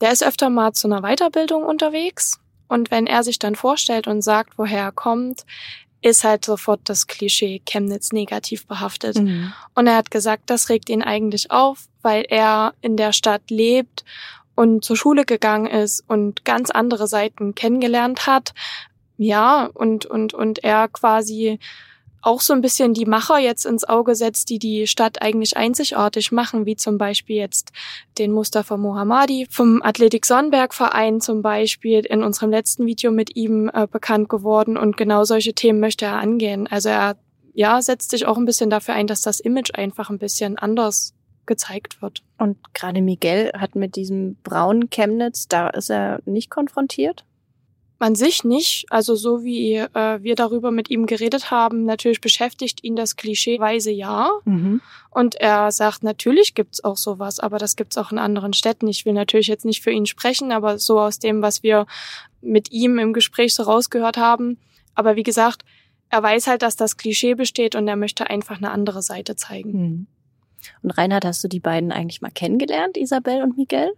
der 0.00 0.12
ist 0.12 0.24
öfter 0.24 0.50
mal 0.50 0.72
zu 0.72 0.88
einer 0.88 1.02
Weiterbildung 1.02 1.64
unterwegs. 1.64 2.40
Und 2.68 2.90
wenn 2.90 3.06
er 3.06 3.22
sich 3.22 3.38
dann 3.38 3.54
vorstellt 3.54 4.06
und 4.06 4.22
sagt, 4.22 4.58
woher 4.58 4.80
er 4.80 4.92
kommt, 4.92 5.44
ist 6.02 6.24
halt 6.24 6.44
sofort 6.44 6.80
das 6.84 7.06
Klischee 7.06 7.62
Chemnitz 7.64 8.12
negativ 8.12 8.66
behaftet. 8.66 9.18
Mhm. 9.18 9.52
Und 9.74 9.86
er 9.86 9.96
hat 9.96 10.10
gesagt, 10.10 10.44
das 10.46 10.68
regt 10.68 10.90
ihn 10.90 11.02
eigentlich 11.02 11.50
auf, 11.50 11.86
weil 12.02 12.24
er 12.28 12.74
in 12.80 12.96
der 12.96 13.12
Stadt 13.12 13.50
lebt 13.50 14.04
und 14.54 14.84
zur 14.84 14.96
Schule 14.96 15.24
gegangen 15.24 15.66
ist 15.66 16.04
und 16.08 16.44
ganz 16.44 16.70
andere 16.70 17.06
Seiten 17.06 17.54
kennengelernt 17.54 18.26
hat. 18.26 18.52
Ja, 19.16 19.66
und, 19.72 20.04
und, 20.04 20.34
und 20.34 20.64
er 20.64 20.88
quasi 20.88 21.60
auch 22.22 22.40
so 22.40 22.52
ein 22.52 22.60
bisschen 22.60 22.94
die 22.94 23.04
Macher 23.04 23.38
jetzt 23.38 23.66
ins 23.66 23.84
Auge 23.84 24.14
setzt, 24.14 24.48
die 24.48 24.58
die 24.58 24.86
Stadt 24.86 25.20
eigentlich 25.20 25.56
einzigartig 25.56 26.32
machen, 26.32 26.66
wie 26.66 26.76
zum 26.76 26.96
Beispiel 26.96 27.36
jetzt 27.36 27.72
den 28.18 28.32
Mustafa 28.32 28.76
Mohammadi 28.76 29.46
vom 29.50 29.82
Athletik 29.82 30.24
Sonnenberg 30.24 30.72
Verein 30.72 31.20
zum 31.20 31.42
Beispiel 31.42 32.00
in 32.00 32.22
unserem 32.22 32.50
letzten 32.50 32.86
Video 32.86 33.10
mit 33.10 33.36
ihm 33.36 33.70
äh, 33.74 33.86
bekannt 33.86 34.28
geworden 34.28 34.76
und 34.76 34.96
genau 34.96 35.24
solche 35.24 35.52
Themen 35.52 35.80
möchte 35.80 36.04
er 36.04 36.14
angehen. 36.14 36.66
Also 36.68 36.88
er 36.88 37.16
ja 37.54 37.82
setzt 37.82 38.10
sich 38.10 38.24
auch 38.26 38.38
ein 38.38 38.46
bisschen 38.46 38.70
dafür 38.70 38.94
ein, 38.94 39.06
dass 39.06 39.22
das 39.22 39.40
Image 39.40 39.74
einfach 39.74 40.08
ein 40.08 40.18
bisschen 40.18 40.58
anders 40.58 41.14
gezeigt 41.46 42.00
wird. 42.02 42.22
Und 42.38 42.56
gerade 42.72 43.02
Miguel 43.02 43.52
hat 43.58 43.74
mit 43.74 43.96
diesem 43.96 44.36
braunen 44.42 44.90
Chemnitz, 44.90 45.48
da 45.48 45.68
ist 45.68 45.90
er 45.90 46.20
nicht 46.24 46.50
konfrontiert? 46.50 47.24
Man 48.02 48.16
sich 48.16 48.42
nicht. 48.42 48.86
Also 48.90 49.14
so 49.14 49.44
wie 49.44 49.76
äh, 49.76 50.22
wir 50.24 50.34
darüber 50.34 50.72
mit 50.72 50.90
ihm 50.90 51.06
geredet 51.06 51.52
haben, 51.52 51.84
natürlich 51.84 52.20
beschäftigt 52.20 52.82
ihn 52.82 52.96
das 52.96 53.14
klischeeweise 53.14 53.92
ja. 53.92 54.28
Mhm. 54.44 54.80
Und 55.10 55.36
er 55.36 55.70
sagt, 55.70 56.02
natürlich 56.02 56.54
gibt's 56.54 56.82
auch 56.82 56.96
sowas, 56.96 57.38
aber 57.38 57.58
das 57.58 57.76
gibt's 57.76 57.96
auch 57.96 58.10
in 58.10 58.18
anderen 58.18 58.54
Städten. 58.54 58.88
Ich 58.88 59.06
will 59.06 59.12
natürlich 59.12 59.46
jetzt 59.46 59.64
nicht 59.64 59.84
für 59.84 59.92
ihn 59.92 60.06
sprechen, 60.06 60.50
aber 60.50 60.80
so 60.80 60.98
aus 60.98 61.20
dem, 61.20 61.42
was 61.42 61.62
wir 61.62 61.86
mit 62.40 62.72
ihm 62.72 62.98
im 62.98 63.12
Gespräch 63.12 63.54
so 63.54 63.62
rausgehört 63.62 64.16
haben. 64.16 64.58
Aber 64.96 65.14
wie 65.14 65.22
gesagt, 65.22 65.62
er 66.08 66.24
weiß 66.24 66.48
halt, 66.48 66.62
dass 66.62 66.74
das 66.74 66.96
Klischee 66.96 67.34
besteht 67.34 67.76
und 67.76 67.86
er 67.86 67.94
möchte 67.94 68.28
einfach 68.28 68.56
eine 68.56 68.72
andere 68.72 69.02
Seite 69.02 69.36
zeigen. 69.36 69.70
Mhm. 69.70 70.06
Und 70.82 70.90
Reinhard, 70.90 71.24
hast 71.24 71.44
du 71.44 71.46
die 71.46 71.60
beiden 71.60 71.92
eigentlich 71.92 72.20
mal 72.20 72.32
kennengelernt, 72.32 72.96
Isabel 72.96 73.44
und 73.44 73.56
Miguel? 73.56 73.92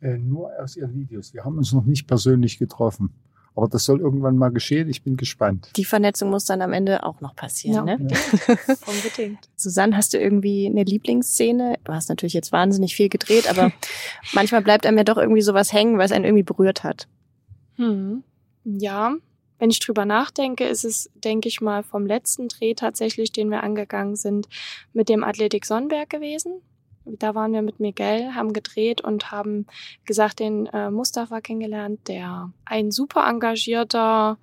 Äh, 0.00 0.16
nur 0.16 0.50
aus 0.58 0.74
ihren 0.74 0.94
Videos. 0.94 1.34
Wir 1.34 1.44
haben 1.44 1.58
uns 1.58 1.74
noch 1.74 1.84
nicht 1.84 2.06
persönlich 2.06 2.58
getroffen. 2.58 3.12
Aber 3.54 3.68
das 3.68 3.84
soll 3.84 4.00
irgendwann 4.00 4.36
mal 4.36 4.50
geschehen. 4.50 4.88
Ich 4.88 5.02
bin 5.02 5.16
gespannt. 5.16 5.70
Die 5.76 5.84
Vernetzung 5.84 6.30
muss 6.30 6.46
dann 6.46 6.62
am 6.62 6.72
Ende 6.72 7.04
auch 7.04 7.20
noch 7.20 7.36
passieren, 7.36 7.86
ja, 7.86 7.96
ne? 7.96 8.08
Ja. 8.08 8.56
Unbedingt. 8.86 9.48
Susanne, 9.56 9.96
hast 9.96 10.14
du 10.14 10.18
irgendwie 10.18 10.66
eine 10.66 10.84
Lieblingsszene? 10.84 11.78
Du 11.84 11.92
hast 11.92 12.08
natürlich 12.08 12.32
jetzt 12.32 12.52
wahnsinnig 12.52 12.96
viel 12.96 13.08
gedreht, 13.08 13.48
aber 13.48 13.72
manchmal 14.32 14.62
bleibt 14.62 14.86
einem 14.86 14.96
ja 14.96 15.04
doch 15.04 15.18
irgendwie 15.18 15.42
sowas 15.42 15.72
hängen, 15.72 15.98
weil 15.98 16.06
es 16.06 16.12
einen 16.12 16.24
irgendwie 16.24 16.44
berührt 16.44 16.82
hat. 16.82 17.08
Hm. 17.76 18.22
Ja, 18.64 19.14
wenn 19.58 19.70
ich 19.70 19.80
drüber 19.80 20.04
nachdenke, 20.04 20.66
ist 20.66 20.84
es, 20.84 21.08
denke 21.14 21.48
ich 21.48 21.60
mal, 21.60 21.84
vom 21.84 22.06
letzten 22.06 22.48
Dreh 22.48 22.74
tatsächlich, 22.74 23.30
den 23.32 23.48
wir 23.48 23.62
angegangen 23.62 24.16
sind, 24.16 24.48
mit 24.92 25.08
dem 25.08 25.22
Athletik 25.22 25.66
Sonnenberg 25.66 26.10
gewesen. 26.10 26.62
Da 27.04 27.34
waren 27.34 27.52
wir 27.52 27.62
mit 27.62 27.80
Miguel, 27.80 28.34
haben 28.34 28.52
gedreht 28.52 29.00
und 29.00 29.30
haben 29.30 29.66
gesagt, 30.04 30.38
den 30.38 30.66
äh, 30.66 30.90
Mustafa 30.90 31.40
kennengelernt, 31.40 32.08
der 32.08 32.52
ein 32.64 32.90
super 32.90 33.26
engagierter 33.28 34.38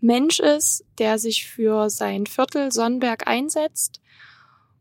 Mensch 0.00 0.40
ist, 0.40 0.84
der 0.98 1.18
sich 1.18 1.46
für 1.46 1.88
sein 1.88 2.26
Viertel 2.26 2.72
Sonnenberg 2.72 3.26
einsetzt. 3.26 4.00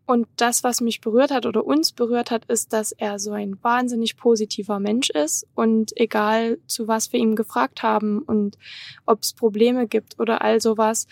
Und 0.06 0.28
das, 0.36 0.64
was 0.64 0.82
mich 0.82 1.00
berührt 1.00 1.32
hat 1.32 1.46
oder 1.46 1.64
uns 1.64 1.92
berührt 1.92 2.32
hat, 2.32 2.46
ist, 2.46 2.74
dass 2.74 2.92
er 2.92 3.20
so 3.20 3.32
ein 3.32 3.58
wahnsinnig 3.64 4.18
positiver 4.18 4.80
Mensch 4.80 5.10
ist 5.10 5.48
und 5.56 5.96
egal 5.96 6.58
zu 6.66 6.88
was 6.88 7.14
wir 7.14 7.20
ihm 7.20 7.36
gefragt 7.36 7.84
haben 7.84 8.20
und 8.20 8.58
ob 9.06 9.22
es 9.22 9.34
Probleme 9.34 9.88
gibt 9.88 10.20
oder 10.20 10.42
all 10.42 10.60
sowas, 10.60 11.08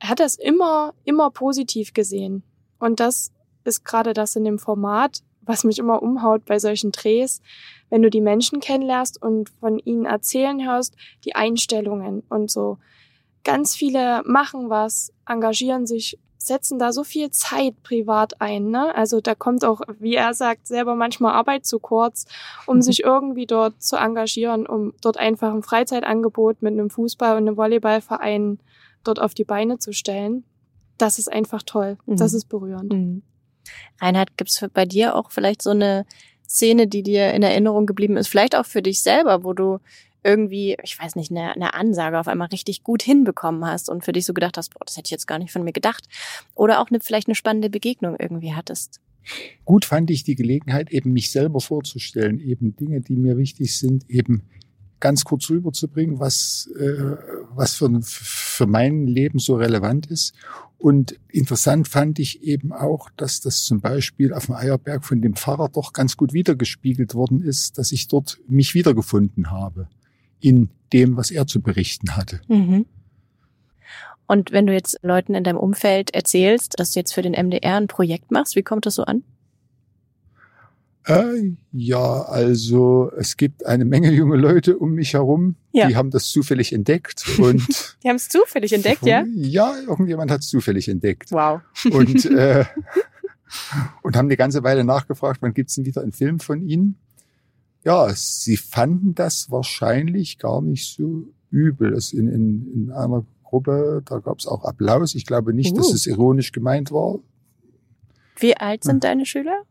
er 0.00 0.08
hat 0.08 0.20
das 0.20 0.36
immer, 0.36 0.94
immer 1.04 1.30
positiv 1.30 1.92
gesehen. 1.92 2.42
Und 2.78 2.98
das 2.98 3.32
ist 3.68 3.84
gerade 3.84 4.12
das 4.12 4.34
in 4.34 4.44
dem 4.44 4.58
Format, 4.58 5.22
was 5.42 5.64
mich 5.64 5.78
immer 5.78 6.02
umhaut 6.02 6.44
bei 6.44 6.58
solchen 6.58 6.92
Drehs, 6.92 7.40
wenn 7.90 8.02
du 8.02 8.10
die 8.10 8.20
Menschen 8.20 8.60
kennenlernst 8.60 9.20
und 9.22 9.50
von 9.60 9.78
ihnen 9.78 10.04
erzählen 10.04 10.66
hörst, 10.66 10.94
die 11.24 11.34
Einstellungen 11.34 12.22
und 12.28 12.50
so. 12.50 12.78
Ganz 13.44 13.74
viele 13.74 14.22
machen 14.24 14.68
was, 14.68 15.12
engagieren 15.26 15.86
sich, 15.86 16.18
setzen 16.36 16.78
da 16.78 16.92
so 16.92 17.04
viel 17.04 17.30
Zeit 17.30 17.82
privat 17.82 18.40
ein. 18.40 18.70
Ne? 18.70 18.94
Also 18.94 19.20
da 19.20 19.34
kommt 19.34 19.64
auch, 19.64 19.80
wie 19.98 20.14
er 20.14 20.34
sagt, 20.34 20.66
selber 20.66 20.94
manchmal 20.94 21.32
Arbeit 21.34 21.66
zu 21.66 21.78
kurz, 21.78 22.26
um 22.66 22.76
mhm. 22.76 22.82
sich 22.82 23.04
irgendwie 23.04 23.46
dort 23.46 23.82
zu 23.82 23.96
engagieren, 23.96 24.66
um 24.66 24.92
dort 25.00 25.18
einfach 25.18 25.52
ein 25.52 25.62
Freizeitangebot 25.62 26.62
mit 26.62 26.72
einem 26.72 26.88
Fußball- 26.88 27.36
und 27.36 27.48
einem 27.48 27.56
Volleyballverein 27.56 28.58
dort 29.04 29.20
auf 29.20 29.34
die 29.34 29.44
Beine 29.44 29.78
zu 29.78 29.92
stellen. 29.92 30.44
Das 30.98 31.18
ist 31.18 31.32
einfach 31.32 31.62
toll. 31.62 31.96
Mhm. 32.06 32.16
Das 32.16 32.34
ist 32.34 32.46
berührend. 32.46 32.92
Mhm. 32.92 33.22
Reinhard, 34.00 34.36
gibt's 34.36 34.64
bei 34.72 34.86
dir 34.86 35.14
auch 35.14 35.30
vielleicht 35.30 35.62
so 35.62 35.70
eine 35.70 36.06
Szene, 36.48 36.86
die 36.86 37.02
dir 37.02 37.32
in 37.32 37.42
Erinnerung 37.42 37.86
geblieben 37.86 38.16
ist? 38.16 38.28
Vielleicht 38.28 38.56
auch 38.56 38.66
für 38.66 38.82
dich 38.82 39.02
selber, 39.02 39.44
wo 39.44 39.52
du 39.52 39.78
irgendwie, 40.24 40.76
ich 40.82 40.98
weiß 40.98 41.16
nicht, 41.16 41.30
eine, 41.30 41.54
eine 41.54 41.74
Ansage 41.74 42.18
auf 42.18 42.28
einmal 42.28 42.48
richtig 42.48 42.82
gut 42.82 43.02
hinbekommen 43.02 43.64
hast 43.64 43.88
und 43.88 44.04
für 44.04 44.12
dich 44.12 44.26
so 44.26 44.34
gedacht 44.34 44.56
hast, 44.56 44.74
boah, 44.74 44.84
das 44.84 44.96
hätte 44.96 45.06
ich 45.06 45.12
jetzt 45.12 45.26
gar 45.26 45.38
nicht 45.38 45.52
von 45.52 45.62
mir 45.62 45.72
gedacht. 45.72 46.04
Oder 46.54 46.80
auch 46.80 46.90
eine, 46.90 47.00
vielleicht 47.00 47.28
eine 47.28 47.34
spannende 47.34 47.70
Begegnung 47.70 48.16
irgendwie 48.18 48.54
hattest. 48.54 49.00
Gut 49.64 49.84
fand 49.84 50.10
ich 50.10 50.24
die 50.24 50.34
Gelegenheit, 50.34 50.90
eben 50.90 51.12
mich 51.12 51.30
selber 51.30 51.60
vorzustellen, 51.60 52.40
eben 52.40 52.74
Dinge, 52.76 53.00
die 53.00 53.16
mir 53.16 53.36
wichtig 53.36 53.76
sind, 53.76 54.08
eben 54.08 54.42
ganz 55.00 55.24
kurz 55.24 55.48
rüberzubringen, 55.50 56.18
was, 56.18 56.68
äh, 56.78 57.16
was 57.54 57.74
für, 57.74 58.00
für 58.02 58.66
mein 58.66 59.06
Leben 59.06 59.38
so 59.38 59.56
relevant 59.56 60.06
ist. 60.06 60.34
Und 60.78 61.18
interessant 61.28 61.88
fand 61.88 62.20
ich 62.20 62.42
eben 62.42 62.72
auch, 62.72 63.10
dass 63.16 63.40
das 63.40 63.64
zum 63.64 63.80
Beispiel 63.80 64.32
auf 64.32 64.46
dem 64.46 64.54
Eierberg 64.54 65.04
von 65.04 65.20
dem 65.20 65.34
Pfarrer 65.34 65.68
doch 65.68 65.92
ganz 65.92 66.16
gut 66.16 66.32
wiedergespiegelt 66.32 67.14
worden 67.14 67.42
ist, 67.42 67.78
dass 67.78 67.90
ich 67.90 68.06
dort 68.06 68.38
mich 68.48 68.74
wiedergefunden 68.74 69.50
habe 69.50 69.88
in 70.40 70.70
dem, 70.92 71.16
was 71.16 71.32
er 71.32 71.48
zu 71.48 71.60
berichten 71.60 72.16
hatte. 72.16 72.40
Mhm. 72.46 72.86
Und 74.28 74.52
wenn 74.52 74.66
du 74.66 74.72
jetzt 74.72 74.98
Leuten 75.02 75.34
in 75.34 75.42
deinem 75.42 75.58
Umfeld 75.58 76.14
erzählst, 76.14 76.78
dass 76.78 76.92
du 76.92 77.00
jetzt 77.00 77.12
für 77.12 77.22
den 77.22 77.32
MDR 77.32 77.76
ein 77.76 77.88
Projekt 77.88 78.30
machst, 78.30 78.54
wie 78.54 78.62
kommt 78.62 78.86
das 78.86 78.94
so 78.94 79.04
an? 79.04 79.24
Äh, 81.08 81.52
ja, 81.72 82.22
also 82.22 83.10
es 83.16 83.36
gibt 83.36 83.64
eine 83.66 83.84
Menge 83.84 84.10
junge 84.12 84.36
Leute 84.36 84.78
um 84.78 84.92
mich 84.92 85.14
herum, 85.14 85.56
Ja. 85.72 85.88
die 85.88 85.96
haben 85.96 86.10
das 86.10 86.28
zufällig 86.30 86.72
entdeckt 86.72 87.24
und 87.38 87.96
Die 88.02 88.08
haben 88.08 88.16
es 88.16 88.28
zufällig 88.28 88.72
entdeckt, 88.72 89.04
ja? 89.06 89.24
Ja, 89.34 89.74
irgendjemand 89.86 90.30
hat 90.30 90.40
es 90.42 90.48
zufällig 90.48 90.88
entdeckt 90.88 91.32
Wow. 91.32 91.60
und 91.90 92.24
äh, 92.30 92.64
und 94.02 94.16
haben 94.16 94.26
eine 94.26 94.36
ganze 94.36 94.62
Weile 94.62 94.84
nachgefragt, 94.84 95.40
wann 95.40 95.54
gibt's 95.54 95.74
denn 95.76 95.86
wieder 95.86 96.02
einen 96.02 96.12
Film 96.12 96.38
von 96.40 96.60
Ihnen? 96.60 96.96
Ja, 97.84 98.08
sie 98.14 98.56
fanden 98.58 99.14
das 99.14 99.50
wahrscheinlich 99.50 100.38
gar 100.38 100.60
nicht 100.60 100.94
so 100.94 101.24
übel. 101.50 101.94
Es 101.94 102.12
in, 102.12 102.28
in, 102.28 102.70
in 102.74 102.90
einer 102.92 103.24
Gruppe, 103.44 104.02
da 104.04 104.18
gab's 104.18 104.46
auch 104.46 104.64
Applaus. 104.64 105.14
Ich 105.14 105.24
glaube 105.24 105.54
nicht, 105.54 105.78
dass 105.78 105.88
Uh. 105.90 105.94
es 105.94 106.06
ironisch 106.06 106.52
gemeint 106.52 106.92
war. 106.92 107.20
Wie 108.36 108.54
alt 108.56 108.84
sind 108.84 109.04
deine 109.04 109.24
Schüler? 109.24 109.62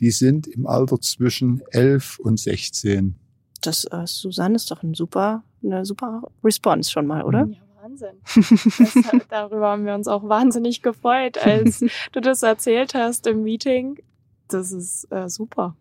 Die 0.00 0.10
sind 0.10 0.46
im 0.46 0.66
Alter 0.66 1.00
zwischen 1.00 1.62
11 1.70 2.18
und 2.18 2.38
16. 2.38 3.16
Das, 3.62 3.84
äh, 3.84 4.06
Susanne, 4.06 4.56
ist 4.56 4.70
doch 4.70 4.82
ein 4.82 4.94
super, 4.94 5.42
eine 5.62 5.84
super 5.84 6.22
Response 6.44 6.90
schon 6.90 7.06
mal, 7.06 7.22
oder? 7.22 7.46
Ja, 7.46 7.58
Wahnsinn. 7.82 8.16
Das, 8.24 9.26
darüber 9.28 9.68
haben 9.68 9.86
wir 9.86 9.94
uns 9.94 10.08
auch 10.08 10.28
wahnsinnig 10.28 10.82
gefreut, 10.82 11.38
als 11.38 11.84
du 12.12 12.20
das 12.20 12.42
erzählt 12.42 12.94
hast 12.94 13.26
im 13.26 13.42
Meeting. 13.42 13.98
Das 14.48 14.72
ist 14.72 15.10
äh, 15.10 15.28
super. 15.28 15.76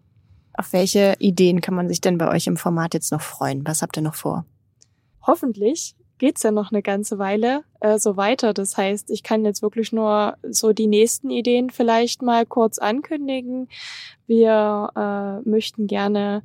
Auf 0.53 0.71
welche 0.71 1.15
Ideen 1.19 1.61
kann 1.61 1.75
man 1.75 1.89
sich 1.89 2.01
denn 2.01 2.17
bei 2.17 2.29
euch 2.29 2.47
im 2.47 2.57
Format 2.57 2.93
jetzt 2.93 3.11
noch 3.11 3.21
freuen? 3.21 3.65
Was 3.67 3.81
habt 3.81 3.97
ihr 3.97 4.03
noch 4.03 4.15
vor? 4.15 4.45
Hoffentlich 5.21 5.95
geht's 6.17 6.43
ja 6.43 6.51
noch 6.51 6.71
eine 6.71 6.81
ganze 6.81 7.19
Weile 7.19 7.63
äh, 7.79 7.97
so 7.97 8.17
weiter. 8.17 8.53
Das 8.53 8.77
heißt, 8.77 9.09
ich 9.11 9.23
kann 9.23 9.45
jetzt 9.45 9.61
wirklich 9.61 9.91
nur 9.91 10.37
so 10.49 10.73
die 10.73 10.87
nächsten 10.87 11.29
Ideen 11.29 11.69
vielleicht 11.69 12.21
mal 12.21 12.45
kurz 12.45 12.79
ankündigen. 12.79 13.69
Wir 14.27 14.91
äh, 14.95 15.49
möchten 15.49 15.87
gerne 15.87 16.43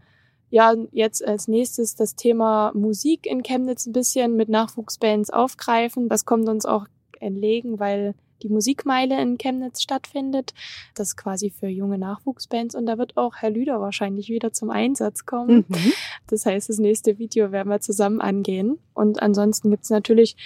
ja 0.50 0.74
jetzt 0.90 1.24
als 1.24 1.48
nächstes 1.48 1.94
das 1.94 2.16
Thema 2.16 2.72
Musik 2.74 3.26
in 3.26 3.42
Chemnitz 3.42 3.86
ein 3.86 3.92
bisschen 3.92 4.36
mit 4.36 4.48
Nachwuchsbands 4.48 5.30
aufgreifen. 5.30 6.08
Das 6.08 6.24
kommt 6.24 6.48
uns 6.48 6.66
auch 6.66 6.86
entlegen, 7.20 7.78
weil 7.78 8.14
die 8.42 8.48
Musikmeile 8.48 9.20
in 9.20 9.38
Chemnitz 9.38 9.82
stattfindet. 9.82 10.54
Das 10.94 11.08
ist 11.08 11.16
quasi 11.16 11.50
für 11.50 11.68
junge 11.68 11.98
Nachwuchsbands 11.98 12.74
und 12.74 12.86
da 12.86 12.98
wird 12.98 13.16
auch 13.16 13.36
Herr 13.36 13.50
Lüder 13.50 13.80
wahrscheinlich 13.80 14.28
wieder 14.28 14.52
zum 14.52 14.70
Einsatz 14.70 15.26
kommen. 15.26 15.64
Mhm. 15.68 15.92
Das 16.26 16.46
heißt, 16.46 16.68
das 16.68 16.78
nächste 16.78 17.18
Video 17.18 17.52
werden 17.52 17.68
wir 17.68 17.80
zusammen 17.80 18.20
angehen. 18.20 18.78
Und 18.94 19.22
ansonsten 19.22 19.70
gibt's 19.70 19.90
natürlich 19.90 20.36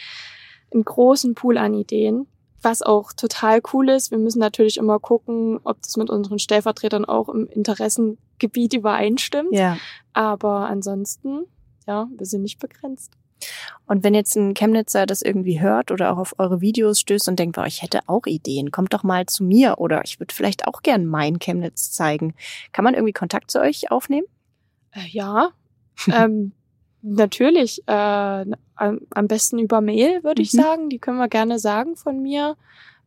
einen 0.72 0.85
großen 0.85 1.35
Pool 1.35 1.59
an 1.59 1.74
Ideen, 1.74 2.26
was 2.62 2.83
auch 2.83 3.12
total 3.12 3.61
cool 3.72 3.90
ist. 3.90 4.11
Wir 4.11 4.18
müssen 4.18 4.40
natürlich 4.40 4.76
immer 4.76 4.98
gucken, 4.98 5.61
ob 5.64 5.83
das 5.83 5.96
mit 5.96 6.11
unseren 6.11 6.38
Stellvertretern 6.38 7.04
auch 7.04 7.28
im 7.28 7.46
Interessengebiet 7.46 8.74
übereinstimmt. 8.74 9.52
Ja. 9.52 9.76
Aber 10.12 10.68
ansonsten, 10.68 11.44
ja, 11.87 12.09
wir 12.16 12.26
sind 12.26 12.42
nicht 12.42 12.59
begrenzt. 12.59 13.12
Und 13.87 14.02
wenn 14.04 14.14
jetzt 14.14 14.37
ein 14.37 14.54
Chemnitzer 14.54 15.07
das 15.07 15.22
irgendwie 15.22 15.61
hört 15.61 15.90
oder 15.90 16.12
auch 16.12 16.18
auf 16.18 16.35
eure 16.38 16.61
Videos 16.61 17.00
stößt 17.00 17.28
und 17.28 17.38
denkt, 17.38 17.57
boah, 17.57 17.66
ich 17.66 17.83
hätte 17.83 18.00
auch 18.07 18.26
Ideen, 18.26 18.70
kommt 18.70 18.94
doch 18.94 19.02
mal 19.02 19.26
zu 19.26 19.44
mir 19.44 19.78
oder 19.78 20.02
ich 20.04 20.20
würde 20.20 20.35
vielleicht 20.35 20.66
auch 20.66 20.83
gern 20.83 21.07
mein 21.07 21.38
Chemnitz 21.38 21.92
zeigen. 21.92 22.35
Kann 22.72 22.85
man 22.85 22.94
irgendwie 22.94 23.12
Kontakt 23.12 23.50
zu 23.50 23.61
euch 23.61 23.90
aufnehmen? 23.90 24.26
Äh, 24.92 25.07
ja, 25.09 25.50
ähm, 26.12 26.52
natürlich. 27.02 27.83
Äh, 27.87 28.44
am, 28.76 29.00
am 29.11 29.28
besten 29.28 29.59
über 29.59 29.80
Mail, 29.80 30.24
würde 30.24 30.42
ich 30.42 30.52
Mhm. 30.52 30.59
sagen. 30.59 30.88
Die 30.90 30.98
können 30.98 31.18
wir 31.18 31.28
gerne 31.28 31.59
sagen 31.59 31.96
von 31.96 32.20
mir. 32.20 32.57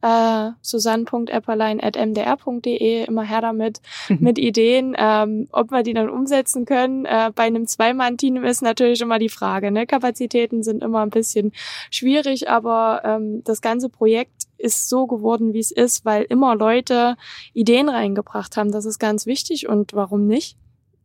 Äh, 0.01 0.51
susanne.epperlein.mdr.de, 0.61 3.05
immer 3.05 3.23
her 3.23 3.41
damit, 3.41 3.81
Mhm. 4.09 4.17
mit 4.21 4.37
Ideen. 4.37 4.95
Ähm, 4.97 5.47
ob 5.51 5.71
wir 5.71 5.83
die 5.83 5.93
dann 5.93 6.09
umsetzen 6.09 6.65
können, 6.65 7.05
äh, 7.05 7.31
bei 7.33 7.43
einem 7.43 7.67
Zweimann-Team 7.67 8.43
ist 8.43 8.61
natürlich 8.61 9.01
immer 9.01 9.19
die 9.19 9.29
Frage. 9.29 9.71
Ne? 9.71 9.87
Kapazitäten 9.87 10.63
sind 10.63 10.83
immer 10.83 11.01
ein 11.01 11.09
bisschen 11.09 11.51
schwierig, 11.89 12.49
aber 12.49 13.01
ähm, 13.05 13.43
das 13.43 13.61
ganze 13.61 13.89
Projekt 13.89 14.43
ist 14.57 14.89
so 14.89 15.07
geworden, 15.07 15.53
wie 15.53 15.59
es 15.59 15.71
ist, 15.71 16.05
weil 16.05 16.23
immer 16.23 16.55
Leute 16.55 17.15
Ideen 17.53 17.89
reingebracht 17.89 18.57
haben. 18.57 18.71
Das 18.71 18.85
ist 18.85 18.99
ganz 18.99 19.25
wichtig 19.25 19.67
und 19.67 19.93
warum 19.93 20.27
nicht? 20.27 20.57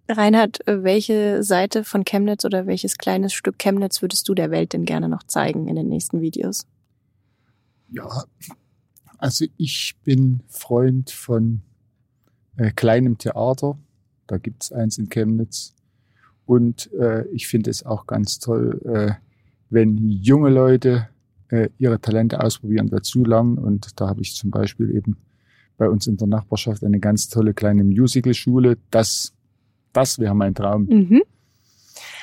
Reinhard, 0.08 0.66
äh, 0.66 0.82
welche 0.82 1.42
Seite 1.42 1.84
von 1.84 2.04
Chemnitz 2.04 2.44
oder 2.44 2.66
welches 2.66 2.98
kleines 2.98 3.32
Stück 3.32 3.58
Chemnitz 3.58 4.02
würdest 4.02 4.28
du 4.28 4.34
der 4.34 4.50
Welt 4.50 4.72
denn 4.72 4.84
gerne 4.84 5.08
noch 5.08 5.22
zeigen 5.22 5.68
in 5.68 5.76
den 5.76 5.88
nächsten 5.88 6.20
Videos? 6.20 6.66
Ja, 7.90 8.08
also 9.22 9.44
ich 9.56 9.94
bin 10.04 10.40
Freund 10.48 11.10
von 11.10 11.60
äh, 12.56 12.70
kleinem 12.72 13.18
Theater. 13.18 13.78
Da 14.26 14.38
gibt's 14.38 14.72
eins 14.72 14.98
in 14.98 15.08
Chemnitz. 15.08 15.74
Und 16.44 16.92
äh, 16.94 17.24
ich 17.28 17.46
finde 17.46 17.70
es 17.70 17.84
auch 17.86 18.06
ganz 18.06 18.40
toll, 18.40 18.80
äh, 18.84 19.12
wenn 19.70 19.96
junge 20.08 20.50
Leute 20.50 21.08
äh, 21.50 21.68
ihre 21.78 22.00
Talente 22.00 22.42
ausprobieren, 22.42 22.88
dazulernen. 22.88 23.58
Und 23.58 24.00
da 24.00 24.08
habe 24.08 24.22
ich 24.22 24.34
zum 24.34 24.50
Beispiel 24.50 24.90
eben 24.94 25.16
bei 25.78 25.88
uns 25.88 26.06
in 26.08 26.16
der 26.16 26.26
Nachbarschaft 26.26 26.82
eine 26.82 26.98
ganz 26.98 27.28
tolle 27.28 27.54
kleine 27.54 27.84
Musicalschule. 27.84 28.76
Das, 28.90 29.32
das 29.92 30.18
wäre 30.18 30.34
mein 30.34 30.54
Traum, 30.54 30.86
Mhm. 30.86 31.22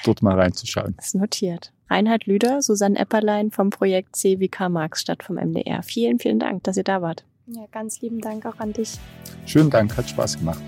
dort 0.03 0.21
mal 0.21 0.37
reinzuschauen. 0.37 0.95
Ist 0.99 1.15
notiert. 1.15 1.71
Reinhard 1.89 2.25
Lüder, 2.25 2.61
Susanne 2.61 2.99
Epperlein 2.99 3.51
vom 3.51 3.69
Projekt 3.69 4.15
C 4.15 4.39
wie 4.39 4.47
Karl 4.47 4.69
Marxstadt 4.69 5.23
vom 5.23 5.35
MDR. 5.35 5.81
Vielen, 5.83 6.19
vielen 6.19 6.39
Dank, 6.39 6.63
dass 6.63 6.77
ihr 6.77 6.83
da 6.83 7.01
wart. 7.01 7.23
Ja, 7.47 7.65
ganz 7.71 8.01
lieben 8.01 8.21
Dank 8.21 8.45
auch 8.45 8.59
an 8.59 8.73
dich. 8.73 8.99
Schönen 9.45 9.71
Dank, 9.71 9.97
hat 9.97 10.09
Spaß 10.09 10.37
gemacht. 10.37 10.61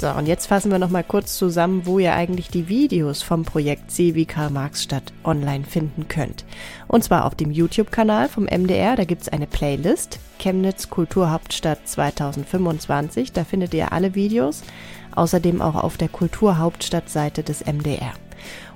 So, 0.00 0.10
und 0.10 0.26
jetzt 0.26 0.46
fassen 0.46 0.72
wir 0.72 0.80
noch 0.80 0.90
mal 0.90 1.04
kurz 1.04 1.38
zusammen, 1.38 1.86
wo 1.86 2.00
ihr 2.00 2.14
eigentlich 2.14 2.48
die 2.48 2.68
Videos 2.68 3.22
vom 3.22 3.44
Projekt 3.44 3.92
C 3.92 4.16
wie 4.16 4.26
Karl 4.26 4.50
Marxstadt 4.50 5.12
online 5.22 5.64
finden 5.64 6.08
könnt. 6.08 6.44
Und 6.88 7.04
zwar 7.04 7.24
auf 7.24 7.36
dem 7.36 7.52
YouTube-Kanal 7.52 8.28
vom 8.28 8.44
MDR, 8.44 8.96
da 8.96 9.04
gibt's 9.04 9.28
eine 9.28 9.46
Playlist, 9.46 10.18
Chemnitz 10.40 10.90
Kulturhauptstadt 10.90 11.86
2025, 11.86 13.32
da 13.32 13.44
findet 13.44 13.72
ihr 13.72 13.92
alle 13.92 14.16
Videos, 14.16 14.62
außerdem 15.16 15.62
auch 15.62 15.76
auf 15.76 15.96
der 15.96 16.08
Kulturhauptstadt-Seite 16.08 17.42
des 17.42 17.64
MDR. 17.64 18.12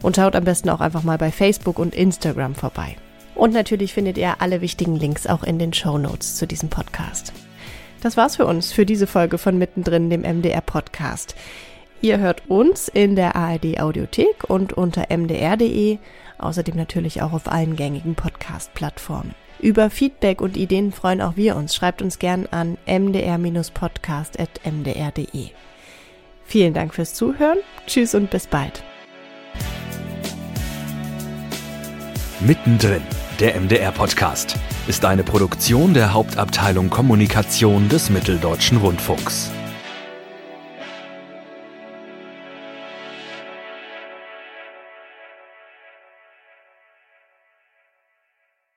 Und 0.03 0.17
schaut 0.17 0.37
am 0.37 0.45
besten 0.45 0.71
auch 0.71 0.81
einfach 0.81 1.03
mal 1.03 1.19
bei 1.19 1.31
Facebook 1.31 1.79
und 1.79 1.95
Instagram 1.95 2.55
vorbei. 2.55 2.97
Und 3.35 3.53
natürlich 3.53 3.95
findet 3.95 4.19
ihr 4.19 4.41
alle 4.41 4.61
wichtigen 4.61 4.97
Links 4.97 5.27
auch 5.27 5.45
in 5.45 5.59
den 5.59 5.73
Show 5.73 5.99
Notes 5.99 6.37
zu 6.37 6.47
diesem 6.47 6.71
Podcast. 6.71 7.33
Das 8.01 8.17
war's 8.17 8.37
für 8.37 8.47
uns 8.47 8.73
für 8.73 8.87
diese 8.87 9.07
Folge 9.07 9.39
von 9.39 9.59
Mittendrin, 9.59 10.11
dem 10.11 10.23
MDR 10.23 10.61
Podcast. 10.61 11.35
Ihr 12.01 12.19
hört 12.19 12.49
uns 12.49 12.89
in 12.89 13.17
der 13.17 13.35
ARD 13.35 13.81
Audiothek 13.81 14.49
und 14.49 14.73
unter 14.73 15.07
mdr.de, 15.17 15.99
außerdem 16.39 16.77
natürlich 16.77 17.23
auch 17.23 17.33
auf 17.33 17.51
allen 17.51 17.75
gängigen 17.75 18.15
Podcast-Plattformen. 18.15 19.35
Über 19.61 19.91
Feedback 19.91 20.41
und 20.41 20.57
Ideen 20.57 20.93
freuen 20.93 21.21
auch 21.21 21.37
wir 21.37 21.57
uns. 21.57 21.75
Schreibt 21.75 22.01
uns 22.01 22.21
gern 22.21 22.47
an 22.47 22.79
mdr-podcast.mdr.de. 22.87 25.51
Vielen 26.49 26.73
Dank 26.73 26.95
fürs 26.95 27.13
Zuhören. 27.13 27.59
Tschüss 27.87 28.15
und 28.15 28.31
bis 28.31 28.47
bald. 28.47 28.83
Mittendrin, 32.41 33.03
der 33.39 33.61
MDR-Podcast, 33.61 34.57
ist 34.87 35.05
eine 35.05 35.25
Produktion 35.25 35.93
der 35.93 36.15
Hauptabteilung 36.15 36.89
Kommunikation 36.89 37.91
des 37.91 38.09
Mitteldeutschen 38.09 38.79
Rundfunks. 38.79 39.51